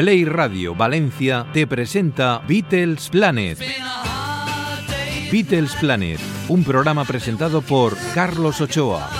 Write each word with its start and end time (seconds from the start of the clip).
Play 0.00 0.24
Radio 0.24 0.74
Valencia 0.74 1.46
te 1.52 1.66
presenta 1.66 2.40
Beatles 2.48 3.10
Planet. 3.10 3.58
Beatles 5.30 5.74
Planet, 5.74 6.18
un 6.48 6.64
programa 6.64 7.04
presentado 7.04 7.60
por 7.60 7.98
Carlos 8.14 8.62
Ochoa. 8.62 9.19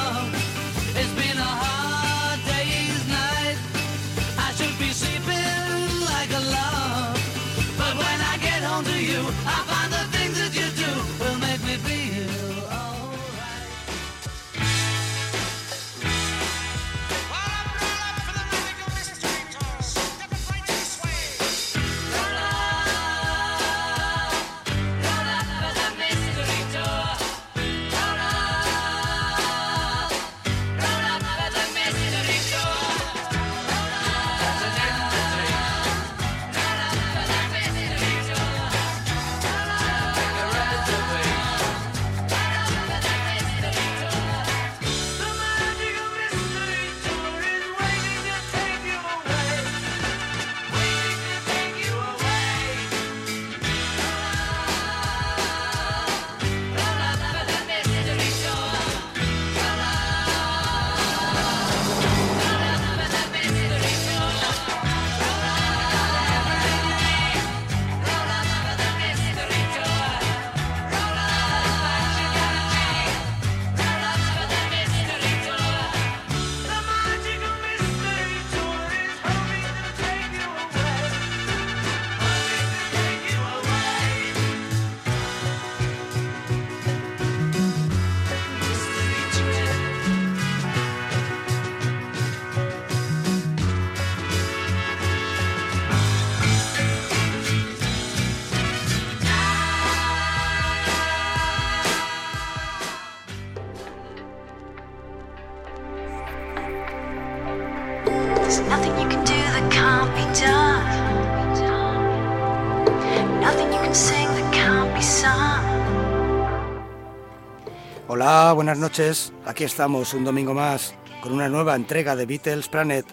Hola, 118.09 118.53
buenas 118.53 118.77
noches. 118.77 119.33
Aquí 119.47 119.63
estamos 119.63 120.15
un 120.15 120.25
domingo 120.25 120.53
más 120.53 120.97
con 121.23 121.33
una 121.33 121.49
nueva 121.49 121.77
entrega 121.77 122.17
de 122.17 122.27
Beatles 122.27 122.67
Planet. 122.67 123.07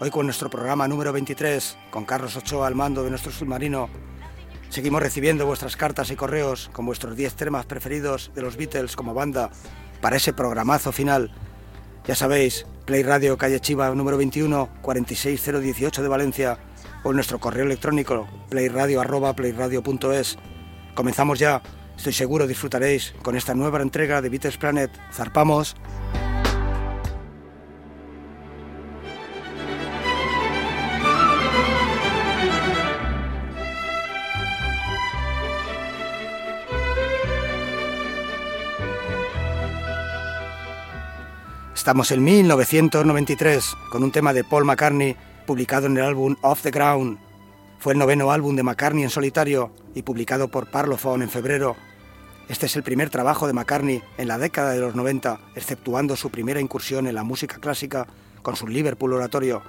Hoy 0.00 0.08
con 0.08 0.24
nuestro 0.24 0.48
programa 0.48 0.88
número 0.88 1.12
23, 1.12 1.76
con 1.90 2.06
Carlos 2.06 2.34
Ochoa 2.36 2.66
al 2.66 2.74
mando 2.74 3.04
de 3.04 3.10
nuestro 3.10 3.30
submarino. 3.30 3.90
Seguimos 4.70 5.02
recibiendo 5.02 5.44
vuestras 5.44 5.76
cartas 5.76 6.10
y 6.10 6.16
correos 6.16 6.70
con 6.72 6.86
vuestros 6.86 7.14
10 7.14 7.34
temas 7.34 7.66
preferidos 7.66 8.30
de 8.34 8.40
los 8.40 8.56
Beatles 8.56 8.96
como 8.96 9.12
banda 9.12 9.50
para 10.00 10.16
ese 10.16 10.32
programazo 10.32 10.92
final. 10.92 11.30
Ya 12.06 12.14
sabéis, 12.14 12.64
Play 12.88 13.02
Radio 13.02 13.36
Calle 13.36 13.60
Chiva 13.60 13.94
número 13.94 14.16
21 14.16 14.80
46018 14.80 16.00
de 16.00 16.08
Valencia 16.08 16.56
o 17.04 17.12
nuestro 17.12 17.38
correo 17.38 17.66
electrónico 17.66 18.26
playradio@playradio.es. 18.48 20.38
Comenzamos 20.94 21.38
ya. 21.38 21.60
Estoy 21.98 22.14
seguro 22.14 22.46
disfrutaréis 22.46 23.14
con 23.22 23.36
esta 23.36 23.52
nueva 23.52 23.82
entrega 23.82 24.22
de 24.22 24.30
Beatles 24.30 24.56
Planet. 24.56 24.90
Zarpamos. 25.12 25.76
Estamos 41.88 42.12
en 42.12 42.22
1993 42.22 43.64
con 43.90 44.04
un 44.04 44.12
tema 44.12 44.34
de 44.34 44.44
Paul 44.44 44.66
McCartney 44.66 45.16
publicado 45.46 45.86
en 45.86 45.96
el 45.96 46.04
álbum 46.04 46.36
Off 46.42 46.60
the 46.60 46.70
Ground. 46.70 47.18
Fue 47.78 47.94
el 47.94 47.98
noveno 47.98 48.30
álbum 48.30 48.54
de 48.56 48.62
McCartney 48.62 49.04
en 49.04 49.08
solitario 49.08 49.72
y 49.94 50.02
publicado 50.02 50.48
por 50.48 50.70
Parlophone 50.70 51.24
en 51.24 51.30
febrero. 51.30 51.76
Este 52.46 52.66
es 52.66 52.76
el 52.76 52.82
primer 52.82 53.08
trabajo 53.08 53.46
de 53.46 53.54
McCartney 53.54 54.02
en 54.18 54.28
la 54.28 54.36
década 54.36 54.72
de 54.72 54.80
los 54.80 54.94
90, 54.94 55.40
exceptuando 55.54 56.14
su 56.14 56.28
primera 56.28 56.60
incursión 56.60 57.06
en 57.06 57.14
la 57.14 57.24
música 57.24 57.56
clásica 57.56 58.06
con 58.42 58.54
su 58.54 58.68
Liverpool 58.68 59.14
oratorio. 59.14 59.62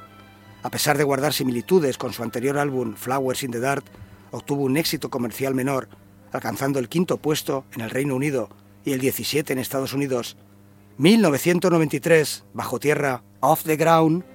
A 0.62 0.70
pesar 0.70 0.98
de 0.98 1.06
guardar 1.06 1.32
similitudes 1.32 1.98
con 1.98 2.12
su 2.12 2.22
anterior 2.22 2.58
álbum 2.58 2.96
Flowers 2.96 3.44
in 3.44 3.52
the 3.52 3.62
Dark, 3.62 3.86
obtuvo 4.32 4.64
un 4.64 4.76
éxito 4.76 5.10
comercial 5.10 5.56
menor, 5.56 5.88
alcanzando 6.34 6.80
el 6.80 6.90
quinto 6.90 7.16
puesto 7.16 7.64
en 7.76 7.80
el 7.80 7.90
Reino 7.90 8.14
Unido 8.14 8.50
y 8.84 8.92
el 8.92 9.00
17 9.00 9.54
en 9.54 9.60
Estados 9.60 9.94
Unidos. 9.94 10.36
1993, 11.00 12.44
Bajo 12.54 12.78
Tierra, 12.78 13.24
Off 13.40 13.64
the 13.64 13.78
Ground, 13.78 14.26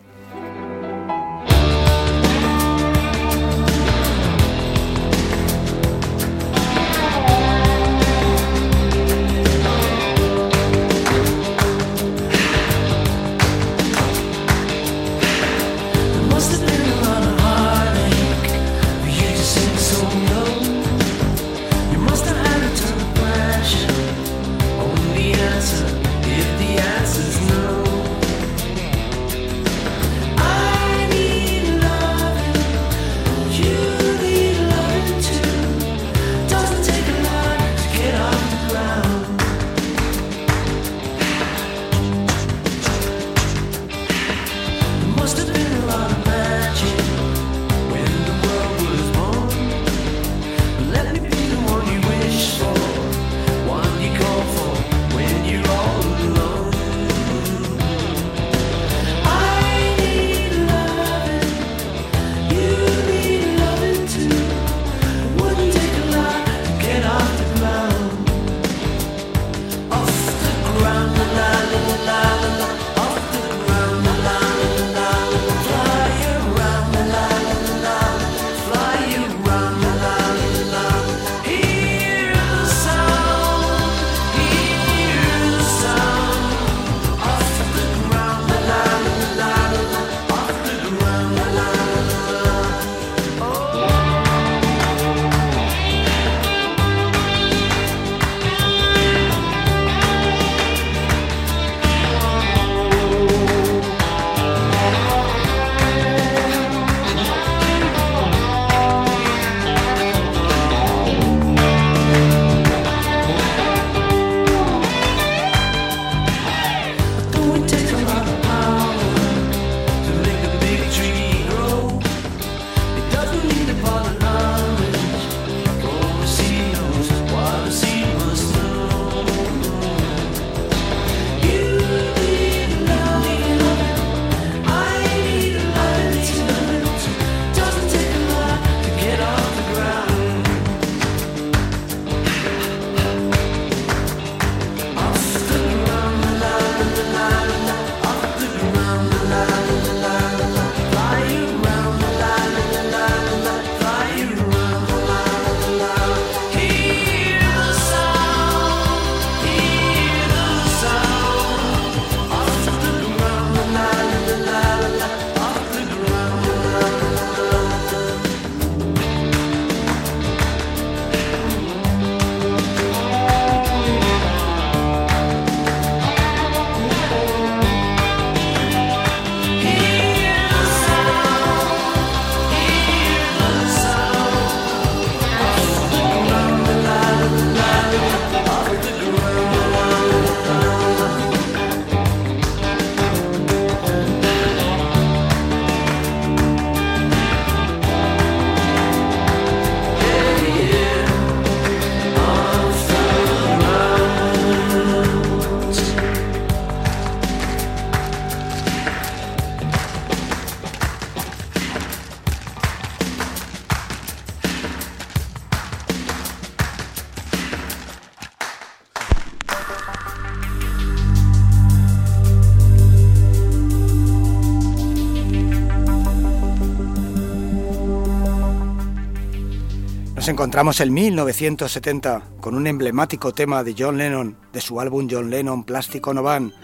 Nos 230.24 230.30
encontramos 230.30 230.80
en 230.80 230.94
1970 230.94 232.22
con 232.41 232.54
un 232.54 232.66
emblemático 232.66 233.34
tema 233.34 233.62
de 233.62 233.74
John 233.78 233.98
Lennon 233.98 234.38
de 234.54 234.62
su 234.62 234.80
álbum 234.80 235.06
John 235.10 235.28
Lennon 235.28 235.65
Plástico 235.65 236.15
No 236.15 236.22
Van, 236.22 236.54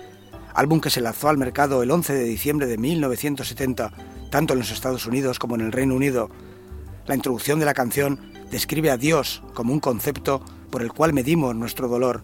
álbum 0.54 0.80
que 0.80 0.88
se 0.88 1.02
lanzó 1.02 1.28
al 1.28 1.36
mercado 1.36 1.82
el 1.82 1.90
11 1.90 2.14
de 2.14 2.24
diciembre 2.24 2.66
de 2.66 2.78
1970, 2.78 3.92
tanto 4.30 4.54
en 4.54 4.60
los 4.60 4.70
Estados 4.70 5.04
Unidos 5.04 5.38
como 5.38 5.56
en 5.56 5.60
el 5.60 5.72
Reino 5.72 5.94
Unido. 5.94 6.30
La 7.06 7.14
introducción 7.14 7.58
de 7.58 7.66
la 7.66 7.74
canción 7.74 8.18
describe 8.50 8.90
a 8.90 8.96
Dios 8.96 9.42
como 9.52 9.74
un 9.74 9.80
concepto 9.80 10.42
por 10.70 10.80
el 10.80 10.90
cual 10.90 11.12
medimos 11.12 11.54
nuestro 11.54 11.86
dolor. 11.86 12.22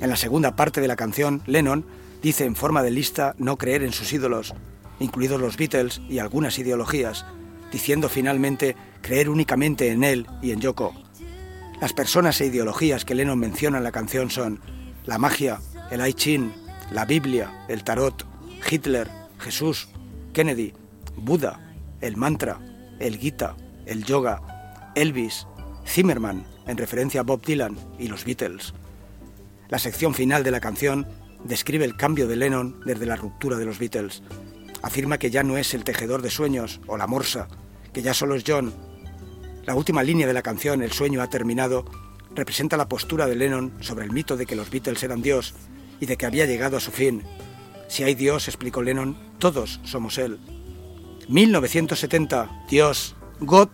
En 0.00 0.10
la 0.10 0.16
segunda 0.16 0.56
parte 0.56 0.80
de 0.80 0.88
la 0.88 0.96
canción, 0.96 1.42
Lennon 1.46 1.86
dice 2.22 2.44
en 2.44 2.56
forma 2.56 2.82
de 2.82 2.90
lista 2.90 3.36
no 3.38 3.56
creer 3.56 3.84
en 3.84 3.92
sus 3.92 4.12
ídolos, 4.12 4.52
incluidos 4.98 5.40
los 5.40 5.56
Beatles 5.56 6.02
y 6.08 6.18
algunas 6.18 6.58
ideologías, 6.58 7.24
diciendo 7.72 8.08
finalmente 8.08 8.76
creer 9.02 9.28
únicamente 9.28 9.90
en 9.90 10.04
él 10.04 10.26
y 10.42 10.52
en 10.52 10.60
Yoko. 10.60 10.94
Las 11.80 11.92
personas 11.92 12.40
e 12.40 12.46
ideologías 12.46 13.04
que 13.04 13.14
Lennon 13.14 13.38
menciona 13.38 13.78
en 13.78 13.84
la 13.84 13.92
canción 13.92 14.30
son 14.30 14.60
la 15.04 15.18
magia, 15.18 15.60
el 15.90 16.06
I 16.06 16.50
la 16.90 17.04
Biblia, 17.04 17.64
el 17.68 17.84
tarot, 17.84 18.24
Hitler, 18.70 19.08
Jesús, 19.38 19.88
Kennedy, 20.32 20.72
Buda, 21.16 21.74
el 22.00 22.16
mantra, 22.16 22.60
el 22.98 23.18
Gita, 23.18 23.56
el 23.86 24.04
yoga, 24.04 24.92
Elvis, 24.94 25.46
Zimmerman, 25.86 26.46
en 26.66 26.76
referencia 26.76 27.20
a 27.20 27.24
Bob 27.24 27.44
Dylan 27.44 27.76
y 27.98 28.08
los 28.08 28.24
Beatles. 28.24 28.74
La 29.68 29.78
sección 29.78 30.14
final 30.14 30.44
de 30.44 30.50
la 30.50 30.60
canción 30.60 31.06
describe 31.44 31.84
el 31.84 31.96
cambio 31.96 32.26
de 32.26 32.36
Lennon 32.36 32.80
desde 32.84 33.06
la 33.06 33.16
ruptura 33.16 33.56
de 33.56 33.64
los 33.64 33.78
Beatles. 33.78 34.22
Afirma 34.86 35.18
que 35.18 35.30
ya 35.30 35.42
no 35.42 35.58
es 35.58 35.74
el 35.74 35.84
tejedor 35.84 36.22
de 36.22 36.30
sueños 36.30 36.80
o 36.86 36.96
la 36.96 37.06
morsa, 37.06 37.48
que 37.92 38.02
ya 38.02 38.14
solo 38.14 38.36
es 38.36 38.44
John 38.46 38.72
la 39.66 39.74
última 39.74 40.04
línea 40.04 40.28
de 40.28 40.32
la 40.32 40.42
canción, 40.42 40.80
El 40.80 40.92
sueño 40.92 41.20
ha 41.20 41.28
terminado, 41.28 41.84
representa 42.36 42.76
la 42.76 42.88
postura 42.88 43.26
de 43.26 43.34
Lennon 43.34 43.72
sobre 43.80 44.04
el 44.04 44.12
mito 44.12 44.36
de 44.36 44.46
que 44.46 44.54
los 44.54 44.70
Beatles 44.70 45.02
eran 45.02 45.22
Dios 45.22 45.54
y 45.98 46.06
de 46.06 46.16
que 46.16 46.24
había 46.24 46.46
llegado 46.46 46.76
a 46.76 46.80
su 46.80 46.92
fin. 46.92 47.24
Si 47.88 48.04
hay 48.04 48.14
Dios, 48.14 48.46
explicó 48.46 48.80
Lennon, 48.80 49.18
todos 49.40 49.80
somos 49.82 50.18
Él. 50.18 50.38
1970, 51.28 52.66
Dios, 52.70 53.16
God. 53.40 53.70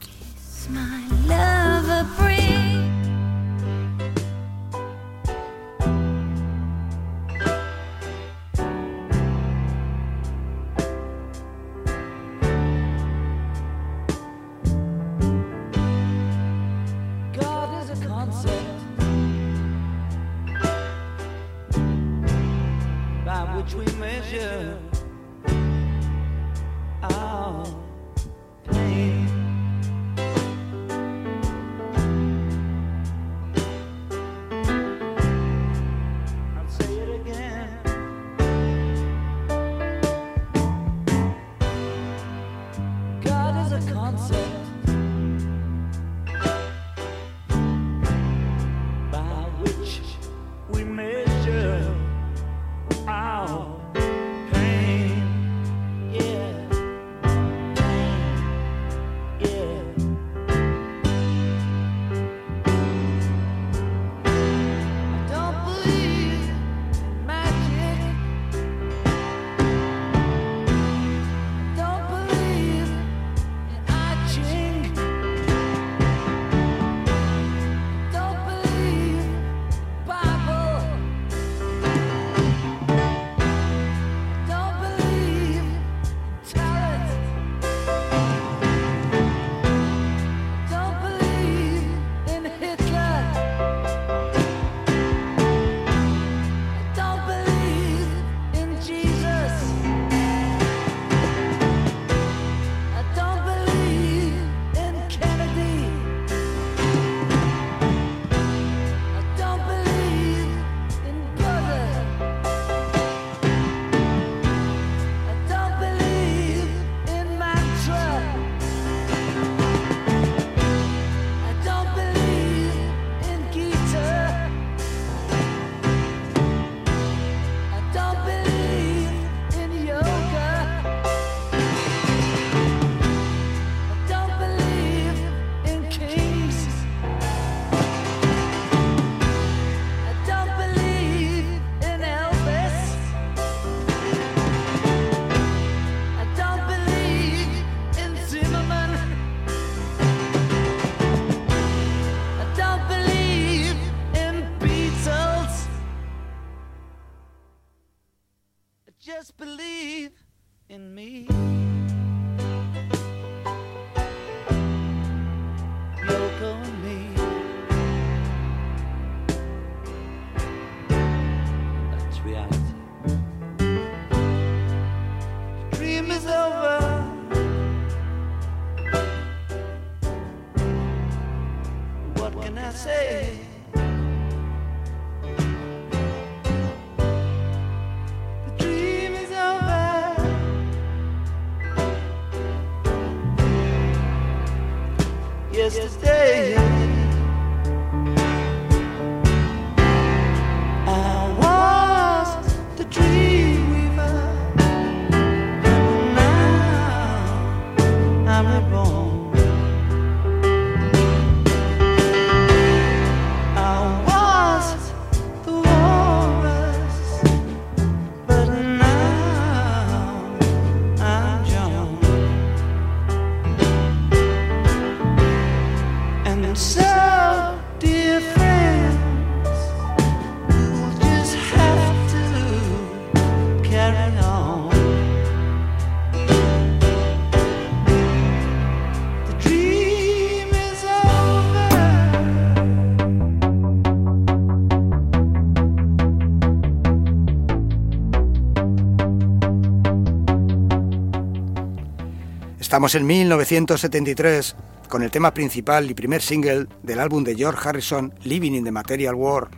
Estamos 252.73 252.95
en 252.95 253.07
1973 253.07 254.57
con 254.89 255.03
el 255.03 255.11
tema 255.11 255.35
principal 255.35 255.91
y 255.91 255.95
primer 255.95 256.23
single 256.23 256.69
del 256.83 257.01
álbum 257.01 257.23
de 257.23 257.35
George 257.35 257.69
Harrison, 257.69 258.15
Living 258.25 258.53
in 258.53 258.65
the 258.65 258.73
Material 258.73 259.15
World, 259.15 259.51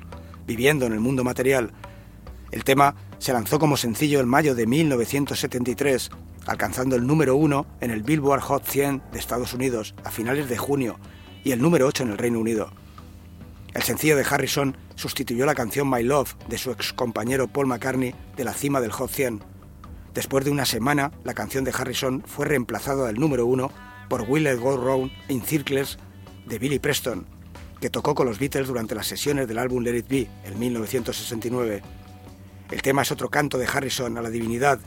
viviendo 0.48 0.84
en 0.84 0.94
el 0.94 0.98
mundo 0.98 1.22
material. 1.22 1.70
El 2.50 2.64
tema 2.64 2.96
se 3.18 3.32
lanzó 3.32 3.60
como 3.60 3.76
sencillo 3.76 4.18
en 4.18 4.26
mayo 4.26 4.56
de 4.56 4.66
1973, 4.66 6.10
alcanzando 6.46 6.96
el 6.96 7.06
número 7.06 7.36
uno 7.36 7.66
en 7.80 7.92
el 7.92 8.02
Billboard 8.02 8.40
Hot 8.40 8.66
100 8.66 9.02
de 9.12 9.20
Estados 9.20 9.54
Unidos 9.54 9.94
a 10.02 10.10
finales 10.10 10.48
de 10.48 10.58
junio 10.58 10.98
y 11.44 11.52
el 11.52 11.62
número 11.62 11.86
8 11.86 12.02
en 12.02 12.10
el 12.10 12.18
Reino 12.18 12.40
Unido. 12.40 12.72
El 13.74 13.84
sencillo 13.84 14.16
de 14.16 14.26
Harrison 14.28 14.76
sustituyó 14.96 15.46
la 15.46 15.54
canción 15.54 15.88
My 15.88 16.02
Love 16.02 16.34
de 16.48 16.58
su 16.58 16.72
ex 16.72 16.92
compañero 16.92 17.46
Paul 17.46 17.68
McCartney 17.68 18.12
de 18.36 18.42
la 18.42 18.54
cima 18.54 18.80
del 18.80 18.90
Hot 18.90 19.12
100. 19.12 19.53
Después 20.14 20.44
de 20.44 20.52
una 20.52 20.64
semana, 20.64 21.10
la 21.24 21.34
canción 21.34 21.64
de 21.64 21.72
Harrison 21.76 22.22
fue 22.24 22.46
reemplazada 22.46 23.06
del 23.06 23.18
número 23.18 23.46
uno 23.46 23.72
por 24.08 24.22
Will 24.22 24.46
It 24.46 24.60
Go 24.60 24.76
Round 24.76 25.10
in 25.28 25.42
Circles 25.42 25.98
de 26.46 26.58
Billy 26.60 26.78
Preston, 26.78 27.26
que 27.80 27.90
tocó 27.90 28.14
con 28.14 28.26
los 28.26 28.38
Beatles 28.38 28.68
durante 28.68 28.94
las 28.94 29.08
sesiones 29.08 29.48
del 29.48 29.58
álbum 29.58 29.82
Let 29.82 29.96
It 29.96 30.08
Be 30.08 30.28
en 30.44 30.58
1969. 30.58 31.82
El 32.70 32.82
tema 32.82 33.02
es 33.02 33.10
otro 33.10 33.28
canto 33.28 33.58
de 33.58 33.66
Harrison 33.66 34.16
a 34.16 34.22
la 34.22 34.30
divinidad, 34.30 34.78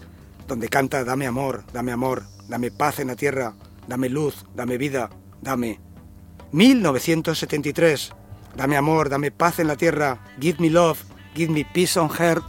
donde 0.48 0.70
canta 0.70 1.04
Dame 1.04 1.28
amor, 1.28 1.66
dame 1.74 1.92
amor, 1.92 2.24
dame 2.48 2.72
paz 2.72 3.00
en 3.00 3.08
la 3.08 3.16
tierra, 3.16 3.54
dame 3.88 4.08
luz, 4.08 4.46
dame 4.56 4.78
vida, 4.78 5.10
dame. 5.42 5.82
1973. 6.54 8.14
Dame 8.56 8.78
amor, 8.78 9.10
dame 9.10 9.30
paz 9.30 9.60
en 9.60 9.68
la 9.68 9.76
tierra, 9.76 10.24
give 10.40 10.58
me 10.60 10.70
love, 10.70 11.00
give 11.36 11.52
me 11.52 11.64
peace 11.64 12.00
on 12.00 12.10
earth, 12.20 12.46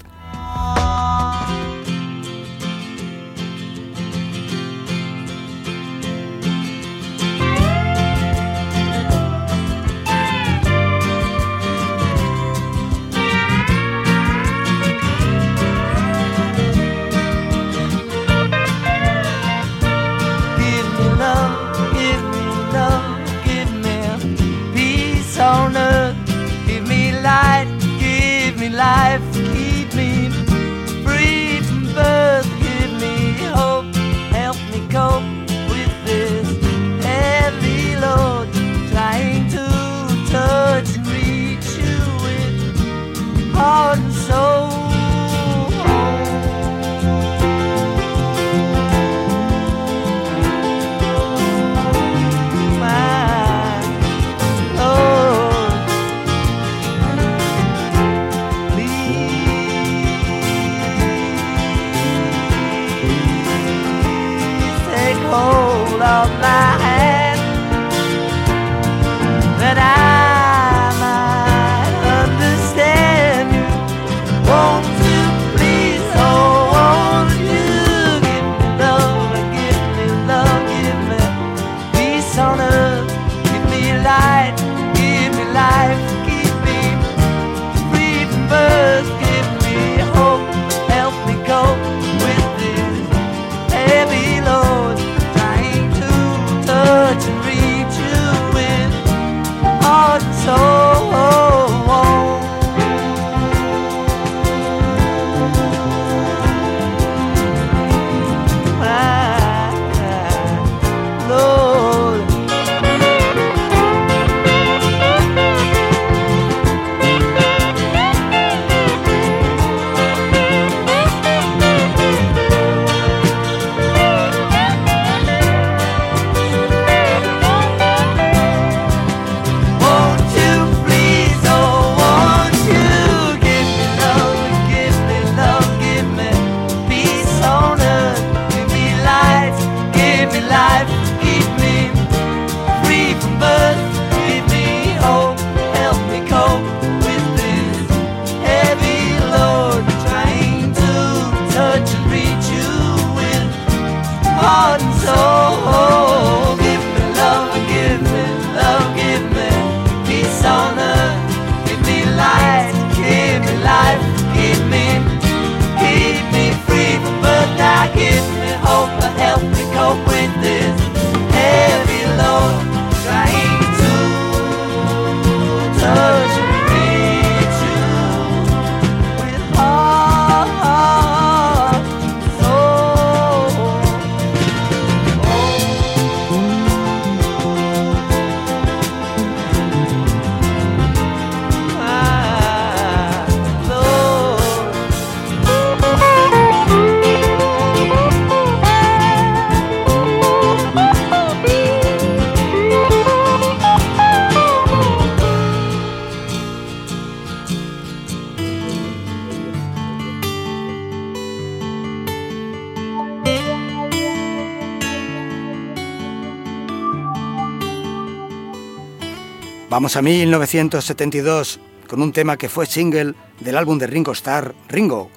Vamos 219.79 219.95
a 219.95 220.03
1972 220.03 221.61
con 221.89 222.03
un 222.03 222.13
tema 222.13 222.37
que 222.37 222.49
fue 222.49 222.67
single 222.67 223.15
del 223.39 223.57
álbum 223.57 223.79
de 223.79 223.87
Ringo 223.87 224.11
Starr, 224.11 224.53
Ringo, 224.69 225.09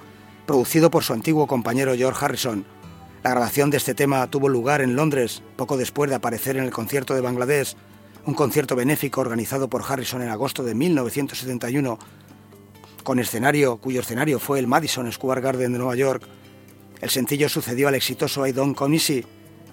producido 0.45 0.91
por 0.91 1.03
su 1.03 1.13
antiguo 1.13 1.47
compañero 1.47 1.95
George 1.95 2.23
Harrison. 2.23 2.63
La 3.23 3.31
grabación 3.31 3.71
de 3.71 3.77
este 3.77 3.95
tema 3.95 4.29
tuvo 4.29 4.49
lugar 4.49 4.81
en 4.81 4.95
Londres 4.95 5.41
poco 5.55 5.77
después 5.77 6.11
de 6.11 6.15
aparecer 6.15 6.57
en 6.57 6.63
el 6.63 6.69
concierto 6.69 7.15
de 7.15 7.21
Bangladesh, 7.21 7.75
un 8.27 8.35
concierto 8.35 8.75
benéfico 8.75 9.21
organizado 9.21 9.67
por 9.67 9.81
Harrison 9.81 10.21
en 10.21 10.29
agosto 10.29 10.63
de 10.63 10.75
1971, 10.75 11.97
con 13.03 13.17
escenario 13.17 13.77
cuyo 13.77 14.01
escenario 14.01 14.37
fue 14.37 14.59
el 14.59 14.67
Madison 14.67 15.11
Square 15.11 15.41
Garden 15.41 15.73
de 15.73 15.79
Nueva 15.79 15.95
York. 15.95 16.21
El 17.01 17.09
sencillo 17.09 17.49
sucedió 17.49 17.87
al 17.87 17.95
exitoso 17.95 18.45
I 18.45 18.51
Don't 18.51 18.77
Come 18.77 18.97
Easy, 18.97 19.25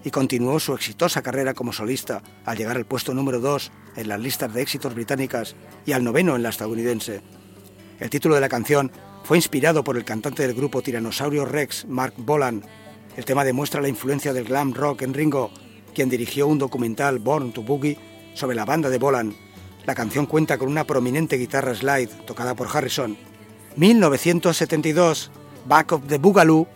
y 0.04 0.11
continuó 0.11 0.61
su 0.61 0.74
exitosa 0.74 1.22
carrera 1.22 1.54
como 1.54 1.72
solista 1.72 2.22
al 2.44 2.56
llegar 2.56 2.76
al 2.76 2.87
puesto 2.87 3.14
número 3.14 3.40
2 3.40 3.72
en 3.96 4.08
las 4.08 4.20
listas 4.20 4.52
de 4.52 4.62
éxitos 4.62 4.94
británicas 4.94 5.56
y 5.87 5.92
al 5.92 6.04
noveno 6.04 6.37
en 6.37 6.42
la 6.42 6.50
estadounidense. 6.50 7.22
El 7.98 8.11
título 8.11 8.34
de 8.34 8.40
la 8.40 8.48
canción 8.48 8.92
fue 9.24 9.37
inspirado 9.37 9.84
por 9.84 9.96
el 9.96 10.04
cantante 10.04 10.46
del 10.46 10.56
grupo 10.56 10.82
Tiranosaurio 10.82 11.44
Rex, 11.44 11.87
Mark 11.87 12.14
Bolan. 12.16 12.62
El 13.16 13.24
tema 13.24 13.44
demuestra 13.44 13.80
la 13.80 13.88
influencia 13.88 14.32
del 14.32 14.44
glam 14.44 14.72
rock 14.72 15.02
en 15.02 15.14
Ringo, 15.14 15.50
quien 15.94 16.08
dirigió 16.08 16.46
un 16.46 16.58
documental 16.58 17.18
Born 17.18 17.52
to 17.52 17.62
Boogie 17.62 17.98
sobre 18.34 18.56
la 18.56 18.64
banda 18.64 18.88
de 18.88 18.98
Bolan. 18.98 19.34
La 19.84 19.94
canción 19.94 20.26
cuenta 20.26 20.58
con 20.58 20.68
una 20.68 20.84
prominente 20.84 21.37
guitarra 21.37 21.74
slide 21.74 22.24
tocada 22.26 22.54
por 22.54 22.68
Harrison. 22.72 23.16
1972, 23.76 25.30
Back 25.66 25.92
of 25.92 26.06
the 26.06 26.18
Boogaloo 26.18 26.66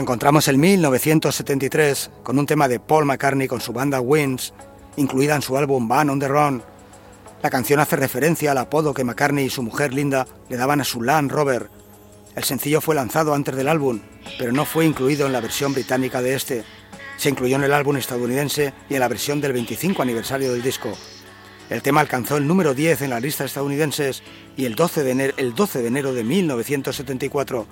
encontramos 0.00 0.48
en 0.48 0.58
1973 0.58 2.10
con 2.22 2.38
un 2.38 2.46
tema 2.46 2.68
de 2.68 2.80
Paul 2.80 3.04
McCartney 3.04 3.46
con 3.46 3.60
su 3.60 3.72
banda 3.72 4.00
Wings, 4.00 4.52
incluida 4.96 5.36
en 5.36 5.42
su 5.42 5.56
álbum 5.56 5.88
Van 5.88 6.10
on 6.10 6.18
the 6.18 6.26
Run. 6.26 6.62
La 7.42 7.50
canción 7.50 7.80
hace 7.80 7.96
referencia 7.96 8.52
al 8.52 8.58
apodo 8.58 8.94
que 8.94 9.04
McCartney 9.04 9.44
y 9.44 9.50
su 9.50 9.62
mujer 9.62 9.92
Linda 9.92 10.26
le 10.48 10.56
daban 10.56 10.80
a 10.80 10.84
su 10.84 11.02
Land 11.02 11.30
Rover. 11.30 11.68
El 12.34 12.44
sencillo 12.44 12.80
fue 12.80 12.94
lanzado 12.94 13.34
antes 13.34 13.54
del 13.54 13.68
álbum, 13.68 14.00
pero 14.38 14.52
no 14.52 14.64
fue 14.64 14.86
incluido 14.86 15.26
en 15.26 15.32
la 15.32 15.40
versión 15.40 15.74
británica 15.74 16.22
de 16.22 16.34
este. 16.34 16.64
Se 17.18 17.28
incluyó 17.28 17.56
en 17.56 17.64
el 17.64 17.74
álbum 17.74 17.96
estadounidense 17.96 18.72
y 18.88 18.94
en 18.94 19.00
la 19.00 19.08
versión 19.08 19.40
del 19.40 19.52
25 19.52 20.00
aniversario 20.00 20.52
del 20.52 20.62
disco. 20.62 20.96
El 21.68 21.82
tema 21.82 22.00
alcanzó 22.00 22.38
el 22.38 22.46
número 22.46 22.74
10 22.74 23.02
en 23.02 23.10
las 23.10 23.22
listas 23.22 23.46
estadounidenses 23.46 24.22
y 24.56 24.64
el 24.64 24.74
12 24.74 25.04
de 25.04 25.10
enero, 25.10 25.34
el 25.36 25.54
12 25.54 25.82
de, 25.82 25.88
enero 25.88 26.14
de 26.14 26.24
1974 26.24 27.66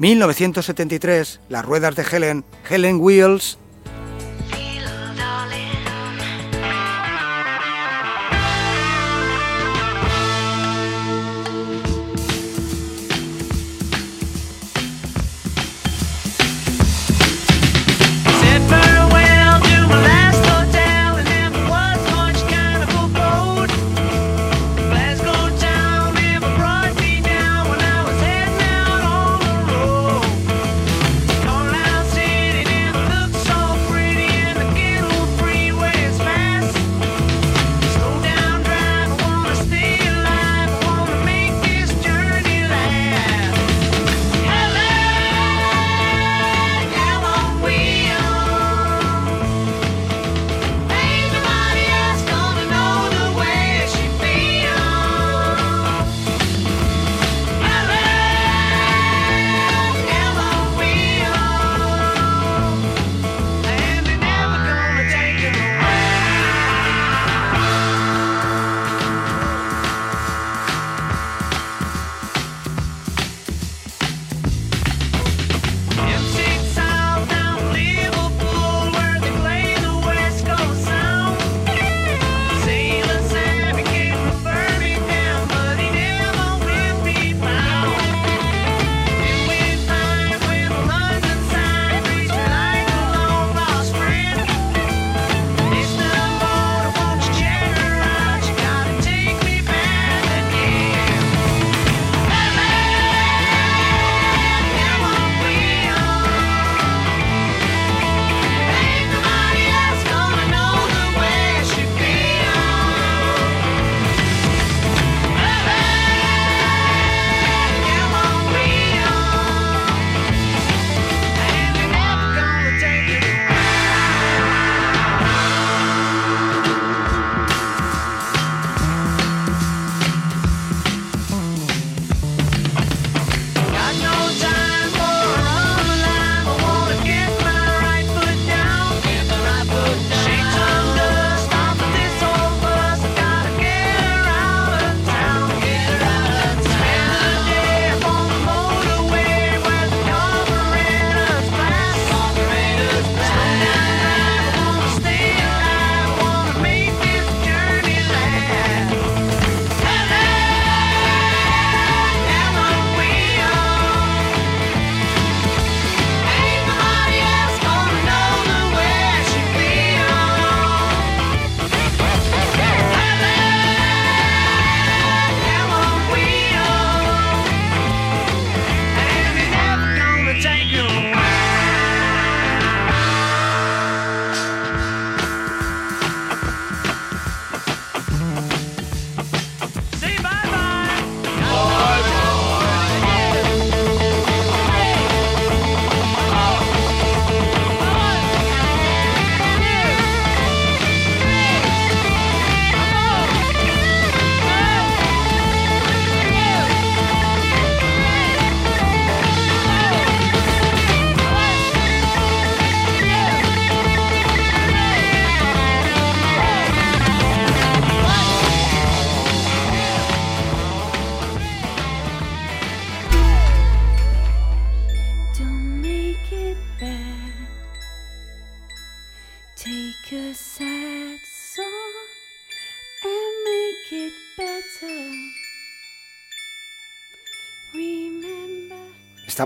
1973, 0.00 1.40
Las 1.50 1.62
ruedas 1.62 1.94
de 1.94 2.06
Helen, 2.10 2.42
Helen 2.70 3.00
Wheels, 3.00 3.58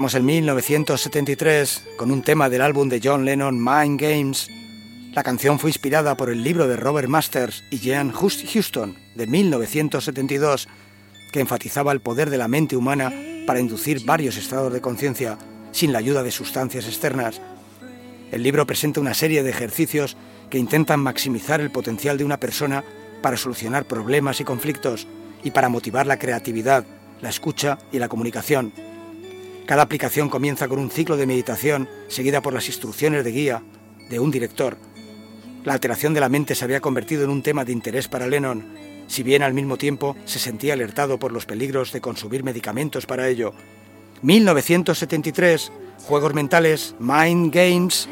Estamos 0.04 0.20
en 0.20 0.26
1973 0.26 1.82
con 1.96 2.10
un 2.10 2.20
tema 2.20 2.50
del 2.50 2.60
álbum 2.60 2.90
de 2.90 3.00
John 3.02 3.24
Lennon, 3.24 3.56
Mind 3.56 3.98
Games. 3.98 4.50
La 5.14 5.22
canción 5.22 5.58
fue 5.58 5.70
inspirada 5.70 6.14
por 6.14 6.28
el 6.28 6.44
libro 6.44 6.68
de 6.68 6.76
Robert 6.76 7.08
Masters 7.08 7.64
y 7.70 7.78
Jean 7.78 8.12
Houston 8.12 8.98
de 9.14 9.26
1972, 9.26 10.68
que 11.32 11.40
enfatizaba 11.40 11.90
el 11.90 12.02
poder 12.02 12.28
de 12.28 12.36
la 12.36 12.48
mente 12.48 12.76
humana 12.76 13.14
para 13.46 13.60
inducir 13.60 14.04
varios 14.04 14.36
estados 14.36 14.70
de 14.74 14.82
conciencia 14.82 15.38
sin 15.72 15.90
la 15.90 16.00
ayuda 16.00 16.22
de 16.22 16.32
sustancias 16.32 16.84
externas. 16.84 17.40
El 18.30 18.42
libro 18.42 18.66
presenta 18.66 19.00
una 19.00 19.14
serie 19.14 19.42
de 19.42 19.48
ejercicios 19.48 20.18
que 20.50 20.58
intentan 20.58 21.00
maximizar 21.00 21.62
el 21.62 21.70
potencial 21.70 22.18
de 22.18 22.26
una 22.26 22.36
persona 22.36 22.84
para 23.22 23.38
solucionar 23.38 23.86
problemas 23.86 24.38
y 24.38 24.44
conflictos 24.44 25.06
y 25.42 25.52
para 25.52 25.70
motivar 25.70 26.06
la 26.06 26.18
creatividad, 26.18 26.84
la 27.22 27.30
escucha 27.30 27.78
y 27.90 27.98
la 27.98 28.10
comunicación. 28.10 28.93
Cada 29.66 29.82
aplicación 29.82 30.28
comienza 30.28 30.68
con 30.68 30.78
un 30.78 30.90
ciclo 30.90 31.16
de 31.16 31.26
meditación 31.26 31.88
seguida 32.08 32.42
por 32.42 32.52
las 32.52 32.68
instrucciones 32.68 33.24
de 33.24 33.32
guía 33.32 33.62
de 34.10 34.20
un 34.20 34.30
director. 34.30 34.76
La 35.64 35.72
alteración 35.72 36.12
de 36.12 36.20
la 36.20 36.28
mente 36.28 36.54
se 36.54 36.64
había 36.64 36.80
convertido 36.80 37.24
en 37.24 37.30
un 37.30 37.42
tema 37.42 37.64
de 37.64 37.72
interés 37.72 38.06
para 38.06 38.26
Lennon, 38.26 38.66
si 39.06 39.22
bien 39.22 39.42
al 39.42 39.54
mismo 39.54 39.78
tiempo 39.78 40.16
se 40.26 40.38
sentía 40.38 40.74
alertado 40.74 41.18
por 41.18 41.32
los 41.32 41.46
peligros 41.46 41.92
de 41.92 42.02
consumir 42.02 42.44
medicamentos 42.44 43.06
para 43.06 43.28
ello. 43.28 43.54
1973, 44.20 45.72
Juegos 46.06 46.34
Mentales, 46.34 46.94
Mind 46.98 47.54
Games. 47.54 48.08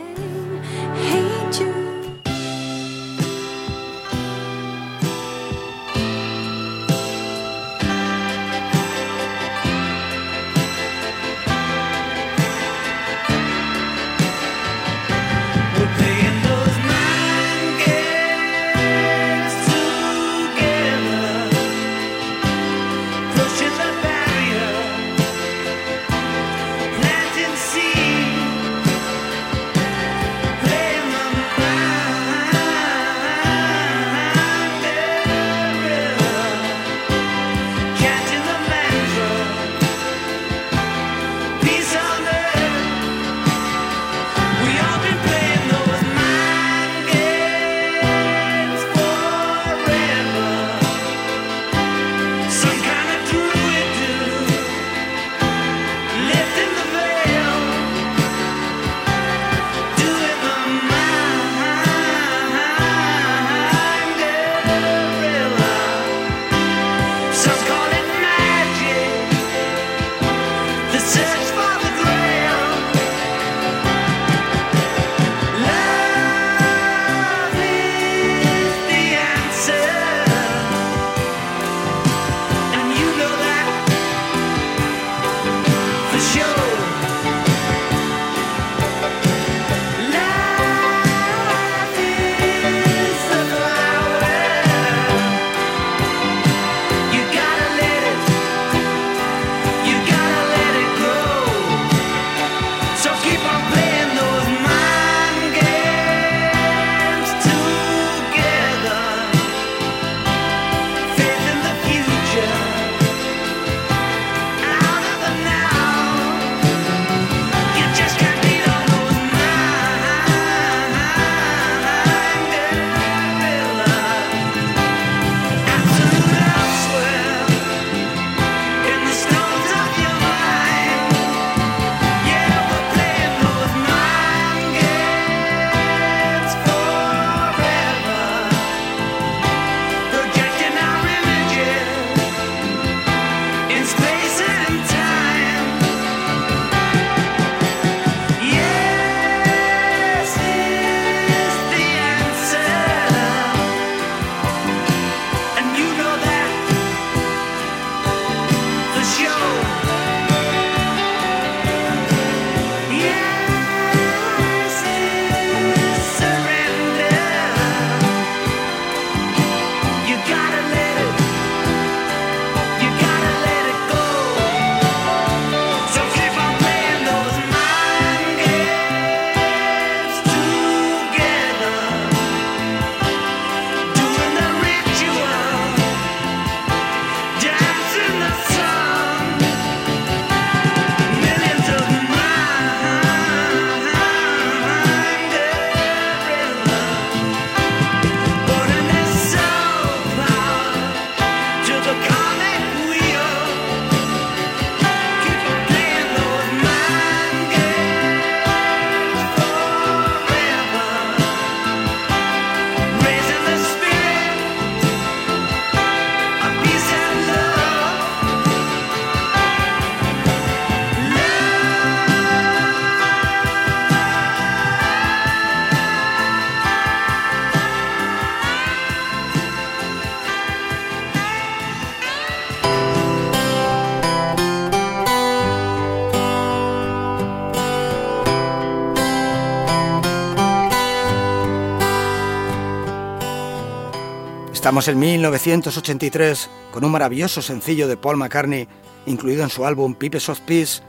Estamos 244.62 244.86
en 244.86 245.00
1983 245.00 246.48
con 246.70 246.84
un 246.84 246.92
maravilloso 246.92 247.42
sencillo 247.42 247.88
de 247.88 247.96
Paul 247.96 248.16
McCartney 248.16 248.68
incluido 249.06 249.42
en 249.42 249.50
su 249.50 249.66
álbum 249.66 249.96
Pipes 249.96 250.28
of 250.28 250.38
Peace. 250.38 250.82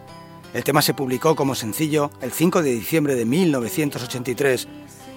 El 0.54 0.64
tema 0.64 0.84
se 0.84 0.94
publicó 0.94 1.36
como 1.36 1.56
sencillo 1.56 2.12
el 2.22 2.32
5 2.32 2.62
de 2.62 2.70
diciembre 2.70 3.16
de 3.16 3.26
1983 3.26 4.68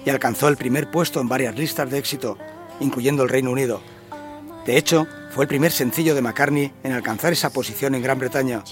y 0.03 0.09
alcanzó 0.09 0.47
el 0.47 0.57
primer 0.57 0.89
puesto 0.89 1.21
en 1.21 1.29
varias 1.29 1.55
listas 1.55 1.91
de 1.91 1.99
éxito, 1.99 2.39
incluyendo 2.79 3.21
el 3.21 3.29
Reino 3.29 3.51
Unido. 3.51 3.79
De 4.65 4.75
hecho, 4.75 5.05
fue 5.29 5.43
el 5.43 5.49
primer 5.49 5.71
sencillo 5.71 6.15
de 6.15 6.23
McCartney 6.23 6.73
en 6.83 6.93
alcanzar 6.93 7.33
esa 7.33 7.51
posición 7.51 7.93
en 7.93 8.01
Gran 8.01 8.17
Bretaña. 8.17 8.63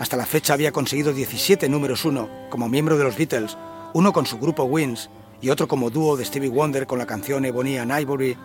Hasta 0.00 0.16
la 0.16 0.26
fecha 0.26 0.54
había 0.54 0.72
conseguido 0.72 1.12
17 1.12 1.68
números 1.68 2.04
uno 2.04 2.28
como 2.50 2.68
miembro 2.68 2.98
de 2.98 3.04
los 3.04 3.16
Beatles, 3.16 3.56
uno 3.94 4.12
con 4.12 4.26
su 4.26 4.36
grupo 4.40 4.64
Wings 4.64 5.08
y 5.40 5.50
otro 5.50 5.68
como 5.68 5.90
dúo 5.90 6.16
de 6.16 6.24
Stevie 6.24 6.50
Wonder 6.50 6.88
con 6.88 6.98
la 6.98 7.06
canción 7.06 7.44
Ebony 7.44 7.78
and 7.78 8.00
Ivory. 8.00 8.36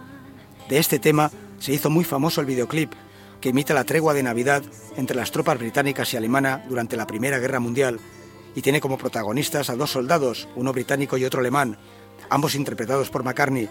De 0.70 0.78
este 0.80 1.00
tema 1.00 1.32
se 1.60 1.74
hizo 1.74 1.90
muy 1.90 2.04
famoso 2.04 2.42
el 2.42 2.48
videoclip, 2.48 2.94
que 3.42 3.50
imita 3.50 3.74
la 3.74 3.84
tregua 3.84 4.14
de 4.14 4.24
Navidad 4.24 4.64
entre 4.96 5.16
las 5.16 5.32
tropas 5.32 5.60
británicas 5.60 6.14
y 6.14 6.18
alemanas 6.18 6.62
durante 6.68 6.96
la 6.96 7.06
Primera 7.06 7.40
Guerra 7.40 7.60
Mundial 7.60 8.00
y 8.56 8.62
tiene 8.62 8.80
como 8.80 8.98
protagonistas 8.98 9.70
a 9.70 9.76
dos 9.76 9.92
soldados, 9.92 10.48
uno 10.56 10.72
británico 10.72 11.18
y 11.18 11.26
otro 11.26 11.42
alemán, 11.42 11.78
ambos 12.30 12.56
interpretados 12.56 13.10
por 13.10 13.24
McCartney, 13.24 13.68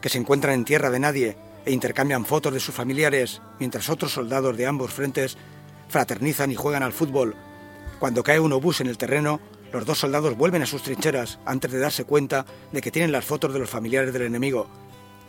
que 0.00 0.08
se 0.08 0.18
encuentran 0.18 0.54
en 0.54 0.64
tierra 0.64 0.90
de 0.90 1.00
nadie 1.00 1.36
e 1.66 1.72
intercambian 1.72 2.24
fotos 2.24 2.54
de 2.54 2.60
sus 2.60 2.74
familiares, 2.74 3.42
mientras 3.58 3.90
otros 3.90 4.12
soldados 4.12 4.56
de 4.56 4.66
ambos 4.66 4.92
frentes 4.92 5.36
fraternizan 5.88 6.50
y 6.50 6.54
juegan 6.54 6.82
al 6.82 6.92
fútbol. 6.92 7.34
Cuando 7.98 8.22
cae 8.22 8.40
un 8.40 8.52
obús 8.52 8.80
en 8.80 8.86
el 8.86 8.96
terreno, 8.96 9.40
los 9.72 9.84
dos 9.84 9.98
soldados 9.98 10.36
vuelven 10.36 10.62
a 10.62 10.66
sus 10.66 10.82
trincheras 10.82 11.38
antes 11.44 11.70
de 11.70 11.78
darse 11.78 12.04
cuenta 12.04 12.46
de 12.72 12.80
que 12.80 12.90
tienen 12.90 13.12
las 13.12 13.24
fotos 13.24 13.52
de 13.52 13.58
los 13.58 13.68
familiares 13.68 14.12
del 14.12 14.22
enemigo. 14.22 14.66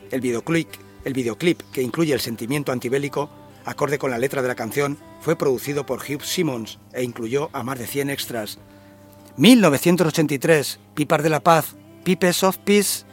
El 0.10 0.22
videoclip, 0.22 0.70
el 1.06 1.14
videoclip 1.14 1.62
que 1.72 1.82
incluye 1.82 2.14
el 2.14 2.20
sentimiento 2.20 2.72
antibélico 2.72 3.30
acorde 3.66 4.00
con 4.00 4.12
la 4.12 4.18
letra 4.18 4.42
de 4.42 4.48
la 4.48 4.56
canción, 4.56 4.98
fue 5.20 5.36
producido 5.36 5.86
por 5.86 6.00
Hugh 6.00 6.24
Simmons 6.24 6.80
e 6.94 7.04
incluyó 7.04 7.50
a 7.54 7.64
más 7.64 7.80
de 7.80 7.88
100 7.88 8.10
extras. 8.10 8.58
1983, 9.38 10.80
Pipas 10.96 11.24
de 11.24 11.30
la 11.30 11.40
Paz, 11.42 11.76
Pipes 12.04 12.44
of 12.44 12.58
Peace. 12.60 13.06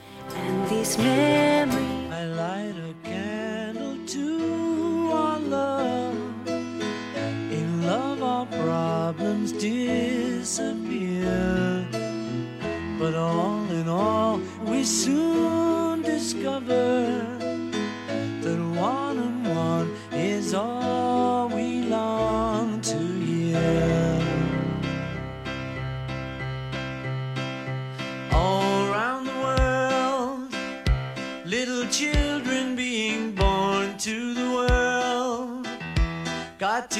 But 12.99 13.15
all 13.15 13.65
in 13.71 13.89
all, 13.89 14.41
we 14.67 14.83
soon 14.83 16.03
discover 16.03 17.18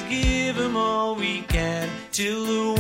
give 0.09 0.57
them 0.57 0.77
all 0.77 1.15
we 1.15 1.43
can 1.43 1.89
till 2.13 2.45
the 2.45 2.78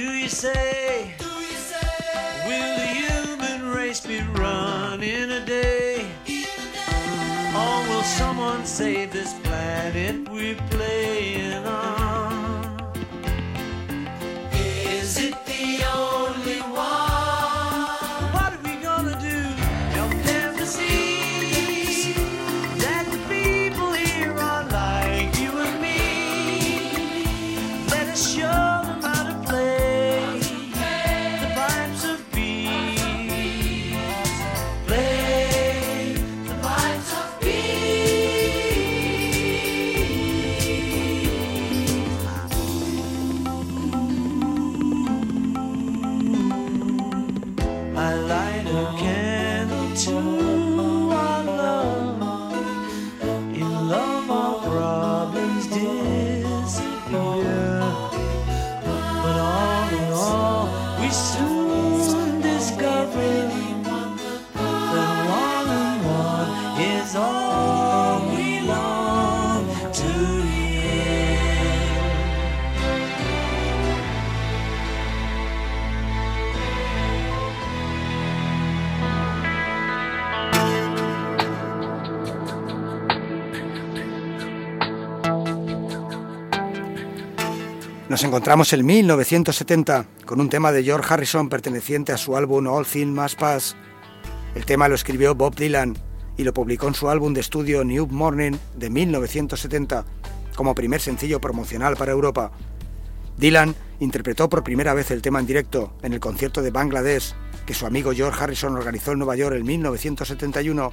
What 0.00 0.12
do 0.12 0.18
you 0.18 0.28
say? 0.28 1.14
Will 2.46 2.76
the 2.76 2.86
human 2.86 3.74
race 3.74 4.00
be 4.00 4.20
run 4.20 5.02
in 5.02 5.30
a 5.30 5.44
day? 5.44 6.06
Or 7.54 7.88
will 7.88 8.02
someone 8.02 8.64
save 8.64 9.12
this 9.12 9.34
planet 9.40 10.28
we're 10.28 10.56
playing 10.70 11.66
on? 11.66 11.99
Nos 88.20 88.26
encontramos 88.26 88.70
en 88.74 88.84
1970 88.84 90.04
con 90.26 90.42
un 90.42 90.50
tema 90.50 90.72
de 90.72 90.84
George 90.84 91.10
Harrison 91.10 91.48
perteneciente 91.48 92.12
a 92.12 92.18
su 92.18 92.36
álbum 92.36 92.66
All 92.66 92.84
Things 92.84 93.18
Must 93.18 93.40
Pass. 93.40 93.76
El 94.54 94.66
tema 94.66 94.88
lo 94.88 94.94
escribió 94.94 95.34
Bob 95.34 95.54
Dylan 95.54 95.96
y 96.36 96.44
lo 96.44 96.52
publicó 96.52 96.86
en 96.88 96.94
su 96.94 97.08
álbum 97.08 97.32
de 97.32 97.40
estudio 97.40 97.82
New 97.82 98.08
Morning 98.08 98.52
de 98.76 98.90
1970 98.90 100.04
como 100.54 100.74
primer 100.74 101.00
sencillo 101.00 101.40
promocional 101.40 101.96
para 101.96 102.12
Europa. 102.12 102.52
Dylan 103.38 103.74
interpretó 104.00 104.50
por 104.50 104.64
primera 104.64 104.92
vez 104.92 105.10
el 105.12 105.22
tema 105.22 105.40
en 105.40 105.46
directo 105.46 105.94
en 106.02 106.12
el 106.12 106.20
concierto 106.20 106.60
de 106.60 106.70
Bangladesh 106.70 107.32
que 107.64 107.72
su 107.72 107.86
amigo 107.86 108.12
George 108.12 108.38
Harrison 108.38 108.76
organizó 108.76 109.12
en 109.12 109.20
Nueva 109.20 109.36
York 109.36 109.56
en 109.56 109.64
1971 109.64 110.92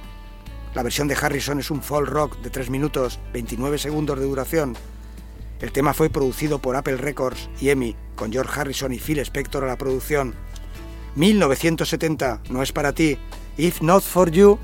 La 0.74 0.82
versión 0.82 1.08
de 1.08 1.18
Harrison 1.20 1.60
es 1.60 1.70
un 1.70 1.82
folk 1.82 2.08
rock 2.08 2.38
de 2.38 2.48
3 2.48 2.70
minutos 2.70 3.20
29 3.34 3.76
segundos 3.76 4.18
de 4.18 4.24
duración. 4.24 4.78
El 5.60 5.72
tema 5.72 5.92
fue 5.92 6.08
producido 6.08 6.60
por 6.60 6.76
Apple 6.76 6.96
Records 6.96 7.48
y 7.60 7.70
EMI, 7.70 7.96
con 8.14 8.32
George 8.32 8.60
Harrison 8.60 8.92
y 8.92 8.98
Phil 8.98 9.18
Spector 9.18 9.64
a 9.64 9.66
la 9.66 9.76
producción. 9.78 10.34
1970, 11.16 12.42
no 12.50 12.62
es 12.62 12.72
para 12.72 12.92
ti. 12.92 13.18
If 13.56 13.82
not 13.82 14.02
for 14.02 14.30
you, 14.30 14.58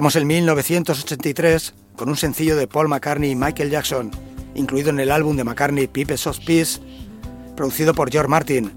Estamos 0.00 0.16
en 0.16 0.28
1983 0.28 1.74
con 1.94 2.08
un 2.08 2.16
sencillo 2.16 2.56
de 2.56 2.66
Paul 2.66 2.88
McCartney 2.88 3.32
y 3.32 3.36
Michael 3.36 3.68
Jackson, 3.68 4.10
incluido 4.54 4.88
en 4.88 4.98
el 4.98 5.10
álbum 5.10 5.36
de 5.36 5.44
McCartney 5.44 5.88
Pipes 5.88 6.26
of 6.26 6.38
Peace, 6.38 6.80
producido 7.54 7.92
por 7.92 8.10
George 8.10 8.30
Martin. 8.30 8.72